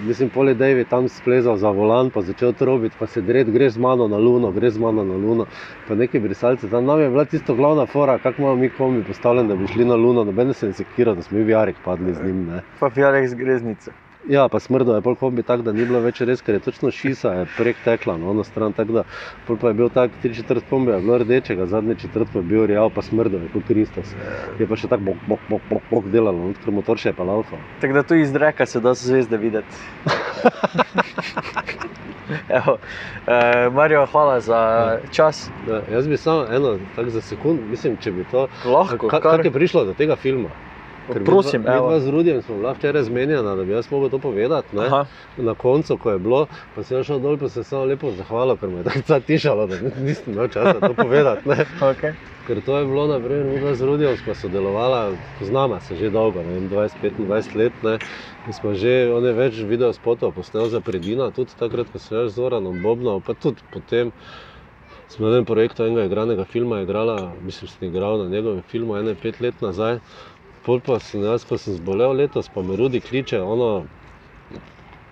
mislim, 0.07 0.29
poli 0.29 0.53
David 0.53 0.87
tam 0.87 1.09
splezal 1.09 1.57
za 1.57 1.69
volan, 1.69 2.09
pa 2.09 2.21
začel 2.21 2.53
trobiti, 2.53 2.95
pa 2.99 3.07
se 3.07 3.21
dred, 3.21 3.49
greš 3.51 3.73
z 3.73 3.77
mano 3.77 4.07
na 4.07 4.17
luno, 4.17 4.51
greš 4.51 4.73
z 4.73 4.79
mano 4.79 5.03
na 5.03 5.13
luno. 5.13 5.45
Pa 5.87 5.95
neki 5.95 6.19
brisalci, 6.19 6.69
tam 6.69 6.85
nam 6.85 7.01
je 7.01 7.09
bila 7.09 7.25
tisto 7.25 7.55
glavna 7.55 7.85
fora, 7.85 8.19
kako 8.19 8.41
imamo 8.41 8.55
mi 8.55 8.69
komi 8.69 9.03
postavljen, 9.03 9.47
da 9.47 9.55
bi 9.55 9.67
šli 9.67 9.85
na 9.85 9.95
luno, 9.95 10.23
noben 10.23 10.53
se 10.53 10.67
je 10.67 10.73
sekiral, 10.73 11.15
da 11.15 11.21
smo 11.21 11.37
mi 11.37 11.43
v 11.43 11.49
Jarek 11.49 11.75
padli 11.85 12.13
z 12.13 12.23
njim. 12.25 12.45
Ne. 12.45 12.61
Pa 12.79 12.87
v 12.87 12.97
Jarek 12.97 13.29
z 13.29 13.33
greznice. 13.33 13.91
Ja, 14.27 14.47
pa 14.49 14.59
smrdo 14.59 14.95
je 14.95 15.01
polk 15.01 15.19
bi 15.31 15.43
tako, 15.43 15.63
da 15.63 15.71
ni 15.71 15.85
bilo 15.87 15.99
več 16.03 16.19
res, 16.27 16.41
ker 16.43 16.57
je 16.57 16.63
točno 16.65 16.91
šisa, 16.91 17.31
je 17.37 17.45
prek 17.55 17.77
tekla 17.85 18.17
na 18.19 18.29
ono 18.29 18.43
stran. 18.43 18.73
Tako 18.75 18.99
da 18.99 19.03
pa 19.47 19.67
je 19.67 19.73
bil 19.73 19.89
tak 19.89 20.11
tri 20.21 20.35
četrt 20.35 20.67
kombi, 20.69 20.91
je 20.91 20.99
bilo 20.99 21.17
rdečega, 21.23 21.65
zadnji 21.65 21.95
četrt 21.95 22.27
pa 22.33 22.39
je 22.39 22.49
bil 22.51 22.65
real, 22.67 22.89
pa 22.91 23.01
smrdo 23.01 23.39
je 23.39 23.49
kot 23.53 23.63
Kristus. 23.67 24.11
Je 24.59 24.67
pa 24.67 24.75
še 24.75 24.91
tako 24.91 25.03
bok, 25.07 25.23
bok, 25.27 25.47
bok, 25.49 25.61
bok, 25.71 25.87
bok 25.91 26.11
delalo, 26.11 26.51
ker 26.59 26.75
motor 26.75 26.99
še 26.99 27.13
je 27.13 27.17
pa 27.17 27.23
laufa. 27.31 27.61
Tako 27.79 27.99
da 28.01 28.03
tu 28.03 28.19
iz 28.19 28.35
reka 28.35 28.67
se 28.67 28.83
da 28.83 28.93
zvezde 28.93 29.39
videti. 29.39 29.75
Evo, 32.59 32.77
eh, 33.25 33.69
Marijo, 33.73 34.05
hvala 34.05 34.39
za 34.39 34.61
čas. 35.11 35.47
Ja, 35.69 35.81
jaz 35.95 36.07
bi 36.07 36.17
samo 36.17 36.45
eno, 36.51 36.77
tako 36.95 37.09
za 37.09 37.21
sekund, 37.21 37.59
mislim, 37.69 37.97
če 38.03 38.11
bi 38.11 38.25
to 38.31 38.47
lahko. 38.65 39.07
Kako 39.07 39.29
kar... 39.29 39.45
je 39.45 39.51
prišlo 39.51 39.85
do 39.85 39.93
tega 39.97 40.15
filma? 40.15 40.51
Ker 41.13 41.23
Prosim, 41.23 41.61
mi 41.61 41.67
dva 41.67 41.99
z 41.99 42.07
Rudijem 42.07 42.41
smo 42.41 42.55
bila 42.55 42.71
včeraj 42.71 43.03
zmenjena, 43.03 43.55
da 43.55 43.63
bi 43.63 43.71
jaz 43.71 43.91
mogel 43.91 44.09
to 44.09 44.19
povedati. 44.19 44.75
Na 45.37 45.55
koncu, 45.57 45.97
ko 45.97 46.11
je 46.11 46.19
bilo, 46.19 46.47
pa 46.75 46.83
sem 46.83 47.03
šel 47.03 47.19
dol 47.19 47.37
in 47.41 47.49
se 47.49 47.63
samo 47.63 47.85
lepo 47.85 48.11
zahvalil, 48.11 48.57
ker 48.57 48.69
me 48.69 48.83
je 48.83 49.01
tako 49.07 49.19
tišalo, 49.27 49.67
da 49.67 49.79
nisem 50.01 50.33
imel 50.33 50.47
časa 50.47 50.79
to 50.79 50.93
povedati. 50.93 51.49
Okay. 51.79 52.13
Ker 52.47 52.61
to 52.61 52.77
je 52.77 52.85
bilo, 52.85 53.07
naprimer, 53.07 53.45
mi 53.45 53.59
dva 53.59 53.75
z 53.75 53.81
Rudijem 53.85 54.17
smo 54.17 54.35
sodelovali, 54.35 55.17
poznamo 55.39 55.79
se 55.79 55.95
že 55.95 56.09
dolgo, 56.09 56.43
20-25 56.43 57.55
let. 57.55 57.73
Ne? 57.83 57.97
Mi 58.45 58.53
smo 58.53 58.73
že 58.73 59.13
one 59.13 59.33
več 59.33 59.61
video 59.61 59.93
spotov 59.93 60.33
posneli 60.33 60.69
za 60.69 60.81
predina, 60.81 61.31
tudi 61.31 61.53
takrat, 61.59 61.89
ko 61.89 61.99
sem 61.99 62.17
jaz 62.17 62.31
z 62.31 62.35
Zoranom 62.35 62.81
Bobnom, 62.81 63.21
pa 63.21 63.33
tudi 63.33 63.61
potem. 63.71 64.11
Smo 65.09 65.25
na 65.25 65.33
enem 65.33 65.45
projektu 65.45 65.83
enega 65.85 66.05
igranega 66.05 66.45
filma, 66.45 66.81
igrala, 66.81 67.33
mislim, 67.41 67.65
da 67.65 67.73
sem 67.73 67.87
igral 67.87 68.19
na 68.23 68.29
njegovem 68.29 68.61
filmu 68.61 68.97
ene 68.97 69.15
pet 69.15 69.39
let 69.41 69.61
nazaj. 69.61 69.97
Pol 70.65 70.81
pa 70.83 70.99
sem 70.99 71.23
jaz, 71.23 71.45
ko 71.47 71.57
sem 71.57 71.77
zbolel 71.77 72.17
letos, 72.19 72.49
pa 72.51 72.61
me 72.65 72.75
Rudi 72.79 72.99
kliče, 73.01 73.39
ono, 73.55 73.69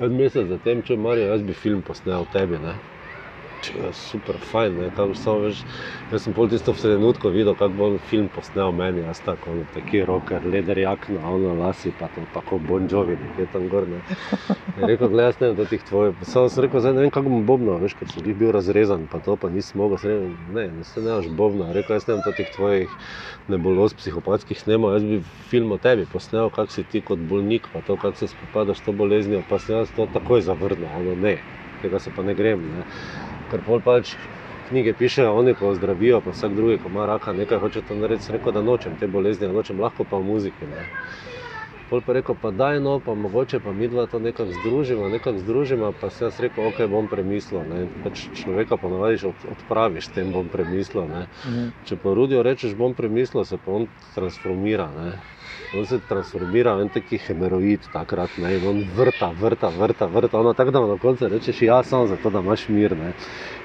en 0.04 0.18
mesec 0.20 0.50
zatem, 0.52 0.84
če 0.88 0.98
Marijo, 1.00 1.30
jaz 1.32 1.46
bi 1.48 1.56
film 1.58 1.84
posnel 1.88 2.28
tebi. 2.34 2.60
Ne? 2.64 2.76
Če 3.58 3.74
je 3.80 3.90
super, 3.98 4.38
fajn, 4.44 4.76
ne, 4.78 4.88
kako 4.94 5.16
samo 5.18 5.40
veš. 5.48 5.64
Jaz 6.12 6.26
sem 6.28 6.34
pol 6.38 6.50
tisto 6.52 6.74
v 6.76 6.82
trenutku 6.84 7.32
videl, 7.34 7.56
kako 7.58 7.74
bom 7.80 7.96
film 8.00 8.28
posnel 8.34 8.70
meni, 8.78 9.02
jaz 9.02 9.22
tako, 9.26 9.56
ono, 9.56 9.66
taki 9.74 10.04
roker, 10.06 10.46
leder 10.46 10.78
jakna, 10.78 11.24
ono 11.26 11.56
lasi, 11.58 11.90
pa 11.98 12.10
to, 12.14 12.28
pa 12.30 12.44
kot 12.46 12.62
Bon 12.70 12.86
Jovi, 12.92 13.18
nekje 13.18 13.48
tam 13.56 13.66
gor, 13.72 13.88
ne. 13.90 14.04
Je 14.78 14.86
rekel, 14.92 15.10
gledaj, 15.10 15.32
jaz 15.32 15.40
ne 15.42 15.50
vem, 15.50 15.58
do 15.58 15.66
tih 15.72 15.84
tvojih, 15.88 16.22
samo 16.30 16.52
sem 16.54 16.68
rekel, 16.68 16.84
zdaj 16.86 16.96
ne 17.00 17.06
vem, 17.08 17.14
kako 17.18 17.34
bom 17.34 17.48
bobno, 17.50 17.80
veš, 17.82 17.98
ker 17.98 18.12
sem 18.14 18.28
bil 18.28 18.54
razrezan, 18.54 19.08
pa 19.10 19.24
to, 19.26 19.40
pa 19.42 19.50
nisem 19.54 19.82
mogel, 19.82 20.02
sem 20.04 20.14
rekel, 20.14 20.30
ne, 20.60 20.68
ne 20.78 20.86
se 20.86 21.02
ne 21.02 21.10
daš 21.16 21.32
bobno, 21.42 21.72
rekel, 21.74 21.98
jaz 21.98 22.08
ne 22.12 22.18
vem, 22.18 22.24
do 22.28 22.36
tih 22.38 22.54
tvojih 22.54 22.94
nebuloz 23.50 23.98
psihopatskih 23.98 24.62
snemal, 24.62 24.94
jaz 25.00 25.08
bi 25.10 25.22
film 25.50 25.74
o 25.74 25.82
tebi 25.82 26.06
posnel, 26.06 26.52
kak 26.54 26.70
si 26.76 26.86
ti 26.86 27.02
kot 27.02 27.26
bolnik, 27.26 27.72
pa 27.74 27.82
to, 27.82 27.98
kako 27.98 28.22
se 28.22 28.30
spopadaš 28.36 28.84
s 28.84 28.86
to 28.86 28.94
boleznijo, 28.94 29.42
pa 29.48 29.58
sem 29.60 29.80
jaz 29.80 29.94
to 29.98 30.06
takoj 30.14 30.46
zavrnil, 30.46 30.94
ono 30.94 31.18
ne, 31.18 31.40
tega 31.82 32.00
se 32.00 32.14
pa 32.14 32.24
ne 32.24 32.38
grem, 32.38 32.70
ne. 32.70 32.86
Ker 33.52 33.62
pol 33.64 33.80
pač 33.80 34.16
knjige 34.68 34.94
pišejo 35.00 35.32
oni, 35.40 35.54
ko 35.56 35.72
zdravijo, 35.76 36.20
pa 36.22 36.34
vsak 36.36 36.56
drugi, 36.56 36.78
ko 36.84 36.90
ima 36.92 37.06
raka, 37.08 37.34
nekaj 37.34 37.62
hoče 37.64 37.82
to 37.88 37.96
narediti, 37.96 38.26
sem 38.28 38.36
rekel, 38.36 38.52
da 38.52 38.62
nočem 38.62 38.98
te 39.00 39.08
bolezni, 39.08 39.48
da 39.48 39.54
nočem 39.56 39.80
lahko 39.80 40.04
pa 40.04 40.20
v 40.20 40.28
muziki, 40.28 40.68
ne. 40.68 40.84
Pol 41.88 42.02
pa 42.04 42.18
rekel, 42.18 42.36
pa 42.36 42.52
daj 42.52 42.82
no, 42.84 42.98
pa 43.00 43.16
mogoče 43.16 43.62
pa 43.64 43.72
midva 43.72 44.08
to 44.12 44.20
nekako 44.20 44.52
združimo, 44.52 45.08
nekako 45.10 45.40
združimo, 45.40 45.94
pa 46.02 46.10
sem 46.12 46.28
jaz 46.28 46.40
rekel, 46.44 46.68
ok, 46.68 46.82
bom 46.92 47.08
premislil, 47.08 47.64
ne. 47.64 47.86
Pač 48.04 48.28
človeka 48.36 48.76
ponavadi 48.76 49.24
od- 49.24 49.48
odpraviš, 49.56 50.12
tem 50.12 50.36
bom 50.36 50.50
premislil, 50.52 51.08
ne. 51.08 51.28
Mhm. 51.48 51.72
Če 51.88 51.96
pa 52.04 52.12
Rudijo 52.12 52.44
rečeš, 52.44 52.76
bom 52.76 52.96
premislil, 52.96 53.46
se 53.48 53.56
pa 53.58 53.72
on 53.72 53.88
transformira. 54.16 54.92
Ne? 54.92 55.16
On 55.74 55.86
se 55.86 56.00
transformira 56.00 56.76
v 56.76 56.82
en 56.82 56.90
taki 56.90 57.18
hemeroid, 57.20 57.90
takrat 57.92 58.38
ne, 58.40 58.54
in 58.56 58.68
on 58.68 58.78
vrta, 58.96 59.34
vrta, 59.36 59.68
vrta, 59.70 60.08
vrta. 60.08 60.40
Ono 60.40 60.54
tako 60.54 60.72
da 60.72 60.86
na 60.88 60.98
koncu 60.98 61.28
rečeš, 61.28 61.62
ja, 61.62 61.82
samo 61.84 62.08
zato, 62.08 62.30
da 62.30 62.40
imaš 62.40 62.70
mir. 62.70 62.96
Ne? 62.98 63.12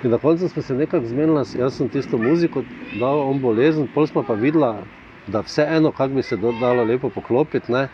In 0.03 0.11
na 0.11 0.19
koncu 0.19 0.49
smo 0.49 0.63
se 0.63 0.75
nekako 0.75 1.07
zmenili, 1.07 1.45
jaz 1.59 1.77
sem 1.77 1.89
tisto 1.89 2.19
muziko 2.19 2.65
dal, 2.99 3.23
on 3.31 3.39
bolezen, 3.41 3.87
pol 3.95 4.07
smo 4.07 4.23
pa 4.27 4.35
videla, 4.35 4.83
da 5.27 5.41
vseeno, 5.41 5.93
kako 5.93 6.15
bi 6.15 6.23
se 6.23 6.37
dalo 6.37 6.85
lepo 6.85 7.11
poklopiti. 7.11 7.73
Ne? 7.73 7.89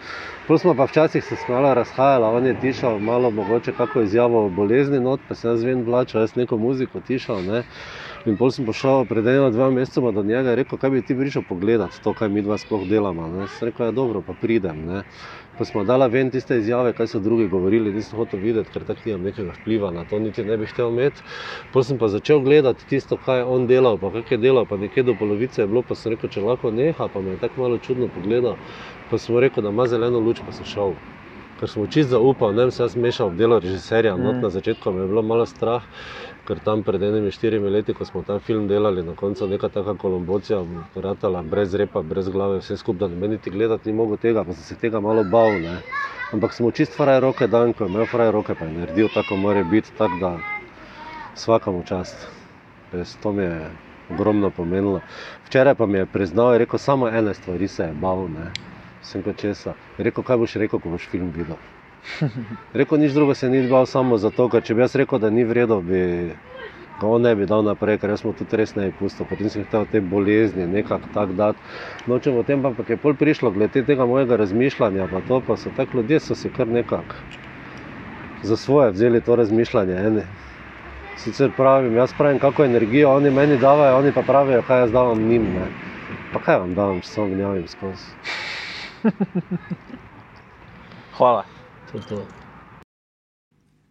Pol 0.47 0.59
smo 0.59 0.75
pa 0.75 0.85
včasih 0.85 1.25
se 1.25 1.37
malo 1.49 1.75
razhajali, 1.75 2.25
on 2.25 2.47
je 2.47 2.61
tišal 2.61 2.99
malo 2.99 3.31
mogoče 3.31 3.73
kako 3.73 4.01
izjavo 4.01 4.47
o 4.47 4.49
bolezni 4.49 5.01
not, 5.01 5.21
pa 5.29 5.35
sem 5.35 5.51
jaz 5.51 5.65
ven 5.65 5.85
vlačal, 5.85 6.21
jaz 6.21 6.37
neko 6.37 6.57
muziko 6.57 7.01
tišal. 7.01 7.45
Ne? 7.45 7.63
In 8.29 8.37
pol 8.37 8.51
sem 8.53 8.67
prišel 8.69 9.07
pred 9.09 9.25
eno, 9.27 9.49
dva 9.51 9.71
mesecema 9.73 10.11
do 10.13 10.21
njega 10.23 10.53
in 10.53 10.59
rekel, 10.61 10.79
kaj 10.79 10.91
bi 10.93 11.01
ti 11.03 11.15
prišel 11.17 11.43
pogledati 11.49 11.97
to, 12.05 12.13
kaj 12.15 12.29
mi 12.29 12.43
dva 12.45 12.59
sploh 12.61 12.85
delamo. 12.89 13.29
Ne? 13.33 13.47
Sem 13.49 13.71
rekel, 13.71 13.87
ja, 13.89 13.95
dobro, 13.97 14.21
pa 14.27 14.35
pridem. 14.37 14.83
Ne? 14.85 15.03
Pa 15.59 15.65
smo 15.65 15.85
dala 15.89 16.11
ven 16.13 16.29
tiste 16.31 16.59
izjave, 16.61 16.93
kaj 16.93 17.09
so 17.15 17.21
drugi 17.25 17.49
govorili, 17.49 17.93
nisem 17.95 18.19
hotel 18.21 18.43
videti, 18.45 18.71
ker 18.75 18.85
tako 18.85 19.09
nimam 19.09 19.25
nekega 19.31 19.57
vpliva 19.57 19.91
na 19.97 20.05
to, 20.05 20.21
niti 20.21 20.45
ne 20.45 20.59
bi 20.61 20.69
hotel 20.69 20.93
imeti. 20.93 21.25
Pol 21.73 21.87
sem 21.89 21.99
pa 21.99 22.11
začel 22.13 22.45
gledati 22.45 22.85
tisto, 22.87 23.17
kaj 23.17 23.41
je 23.41 23.49
on 23.49 23.67
delal, 23.67 23.97
pa 23.99 24.13
kak 24.19 24.31
je 24.37 24.39
delal, 24.45 24.69
pa 24.69 24.77
nekje 24.77 25.07
do 25.09 25.17
polovice 25.17 25.63
je 25.65 25.71
bilo, 25.73 25.83
pa 25.83 25.97
sem 25.97 26.13
rekel, 26.13 26.29
če 26.29 26.45
lahko 26.45 26.71
neha, 26.71 27.09
pa 27.09 27.25
me 27.25 27.39
je 27.39 27.41
tako 27.47 27.65
malo 27.65 27.79
čudno 27.81 28.13
pogledal. 28.13 28.61
Pa 29.09 29.19
sem 29.19 29.33
mu 29.35 29.41
rekel, 29.41 29.65
da 29.65 29.73
ima 29.73 29.89
zeleno 29.89 30.21
luč, 30.21 30.45
pa 30.45 30.53
sem 30.53 30.69
šel. 30.69 30.99
Ker 31.59 31.67
sem 31.67 31.83
mu 31.83 31.89
čist 31.91 32.13
zaupal, 32.13 32.53
ne 32.55 32.69
vem, 32.69 32.71
se 32.71 32.85
jaz 32.85 32.95
mešal 32.95 33.33
v 33.33 33.41
delo 33.41 33.57
režiserja, 33.59 34.15
Mm. 34.17 34.41
na 34.41 34.51
začetku 34.51 34.93
me 34.93 35.03
je 35.03 35.09
bilo 35.09 35.23
malo 35.23 35.47
strah, 35.47 35.83
ker 36.49 36.59
tam 36.65 36.83
pred 36.83 37.03
enimi 37.03 37.31
štirimi 37.31 37.69
leti, 37.69 37.93
ko 37.93 38.05
smo 38.09 38.23
ta 38.25 38.39
film 38.41 38.69
delali, 38.69 39.03
na 39.05 39.13
koncu 39.17 39.47
neka 39.47 39.69
taka 39.69 39.95
kolombocija, 40.01 40.63
ratala 40.97 41.43
brez 41.43 41.75
repa, 41.77 42.01
brez 42.03 42.31
glave, 42.33 42.63
vse 42.63 42.77
skupaj, 42.81 43.05
da 43.05 43.09
noben 43.15 43.37
niti 43.37 43.53
gledati 43.53 43.91
ni 43.91 43.97
mogel 43.99 44.17
tega, 44.17 44.45
pa 44.49 44.57
sem 44.57 44.65
se 44.65 44.79
tega 44.81 45.01
malo 45.05 45.27
bal, 45.29 45.61
ne. 45.61 45.77
Ampak 46.33 46.57
smo 46.57 46.71
čist 46.73 46.97
fraj 46.97 47.21
roke 47.21 47.47
dan, 47.53 47.75
ko 47.77 47.85
je 47.85 47.93
imel 47.93 48.09
fraj 48.09 48.33
roke, 48.33 48.57
pa 48.57 48.65
je 48.65 48.79
naredil 48.79 49.13
tako, 49.15 49.37
mora 49.37 49.65
biti, 49.65 49.93
tako 49.99 50.21
da 50.21 50.33
svakamu 51.37 51.85
čast. 51.85 52.27
Res, 52.93 53.17
to 53.23 53.33
mi 53.33 53.45
je 53.45 53.71
ogromno 54.09 54.51
pomenilo. 54.51 55.01
Včeraj 55.49 55.75
pa 55.75 55.87
mi 55.87 55.99
je 55.99 56.07
priznal, 56.07 56.53
je 56.53 56.65
rekel, 56.65 56.81
samo 56.81 57.09
ene 57.09 57.35
stvari 57.35 57.69
se 57.69 57.91
je 57.91 57.97
bal, 58.01 58.25
ne. 58.29 58.53
Sem 59.05 59.23
kot 59.23 59.37
česa. 59.37 59.77
Je 59.99 60.09
rekel, 60.09 60.25
kaj 60.25 60.41
boš 60.41 60.57
rekel, 60.65 60.81
ko 60.81 60.97
boš 60.97 61.13
film 61.13 61.29
videl. 61.37 61.61
Rekel, 62.73 62.99
nič 62.99 63.13
drugo 63.13 63.35
se 63.35 63.49
ni 63.49 63.63
bal 63.69 63.87
samo 63.87 64.17
zato, 64.19 64.49
ker 64.49 64.63
če 64.63 64.75
bi 64.75 64.85
jaz 64.85 64.95
rekel, 64.99 65.19
da 65.23 65.31
ni 65.31 65.45
vredno, 65.45 65.81
bi 65.83 66.01
ga 66.99 67.07
on 67.07 67.23
ne 67.23 67.35
bi 67.39 67.47
dal 67.47 67.63
naprej, 67.63 67.99
ker 68.03 68.11
jaz 68.11 68.25
smo 68.25 68.33
tudi 68.35 68.59
res 68.59 68.75
ne 68.75 68.89
bi 68.89 68.97
pustil. 68.99 69.27
Potem 69.27 69.51
sem 69.51 69.63
hotel 69.63 69.87
te 69.87 70.01
bolezni 70.01 70.67
nekako 70.67 71.11
tako 71.15 71.37
dati. 71.39 71.63
Nočem 72.11 72.37
o 72.37 72.43
tem, 72.43 72.63
pa 72.63 72.73
ampak 72.73 72.91
je 72.91 72.99
pol 72.99 73.15
prišlo, 73.15 73.53
glede 73.55 73.85
tega 73.87 74.07
mojega 74.07 74.39
razmišljanja, 74.41 75.09
pa 75.11 75.23
to 75.23 75.41
pa 75.47 75.57
so 75.57 75.71
tako 75.71 76.01
ljudje, 76.01 76.21
so 76.21 76.35
si 76.35 76.51
kar 76.51 76.69
nekako 76.69 77.15
za 78.43 78.57
svoje 78.57 78.91
vzeli 78.91 79.23
to 79.23 79.37
razmišljanje. 79.37 79.95
Eni. 79.95 80.23
Sicer 81.19 81.51
pravim, 81.51 81.97
jaz 81.97 82.13
pravim, 82.15 82.39
kako 82.39 82.65
energijo 82.65 83.11
oni 83.11 83.31
meni 83.31 83.59
davajo, 83.59 83.97
oni 83.99 84.13
pa 84.13 84.23
pravijo, 84.23 84.63
kaj 84.63 84.81
jaz 84.81 84.93
davam 84.93 85.23
njim. 85.23 85.53
Ne. 85.55 85.67
Pa 86.31 86.41
kaj 86.41 86.59
vam 86.59 86.75
davam, 86.75 87.01
če 87.01 87.11
samo 87.11 87.29
gnjavim 87.35 87.67
skozi. 87.67 88.15
Hvala. 91.19 91.58
To 91.93 91.99
to. 92.09 92.23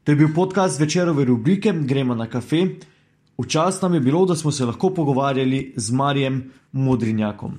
To 0.04 0.12
je 0.12 0.16
bil 0.16 0.30
podcast 0.36 0.80
večerove 0.80 1.26
rubrike 1.26 1.74
Gremo 1.74 2.16
na 2.16 2.30
kafe. 2.30 2.66
Včasih 3.38 3.84
nam 3.84 3.94
je 3.94 4.00
bilo, 4.00 4.26
da 4.26 4.36
smo 4.36 4.52
se 4.52 4.66
lahko 4.66 4.90
pogovarjali 4.90 5.74
z 5.76 5.92
Marijem 5.92 6.52
Modrinjakom. 6.72 7.58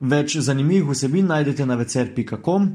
Več 0.00 0.36
zanimivih 0.36 0.88
vsebin 0.90 1.26
najdete 1.26 1.66
na 1.66 1.74
vecer.com. 1.74 2.68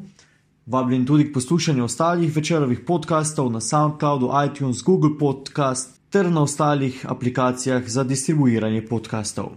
Vabljen 0.65 1.05
tudi 1.05 1.27
k 1.27 1.33
poslušanju 1.33 1.83
ostalih 1.83 2.35
večerovih 2.35 2.79
podkastov 2.87 3.51
na 3.51 3.59
SoundCloudu, 3.59 4.31
iTunes, 4.45 4.83
Google 4.83 5.17
Podcast 5.19 5.99
ter 6.09 6.31
na 6.31 6.41
ostalih 6.41 7.05
aplikacijah 7.09 7.83
za 7.87 8.03
distribuiranje 8.03 8.85
podkastov. 8.87 9.51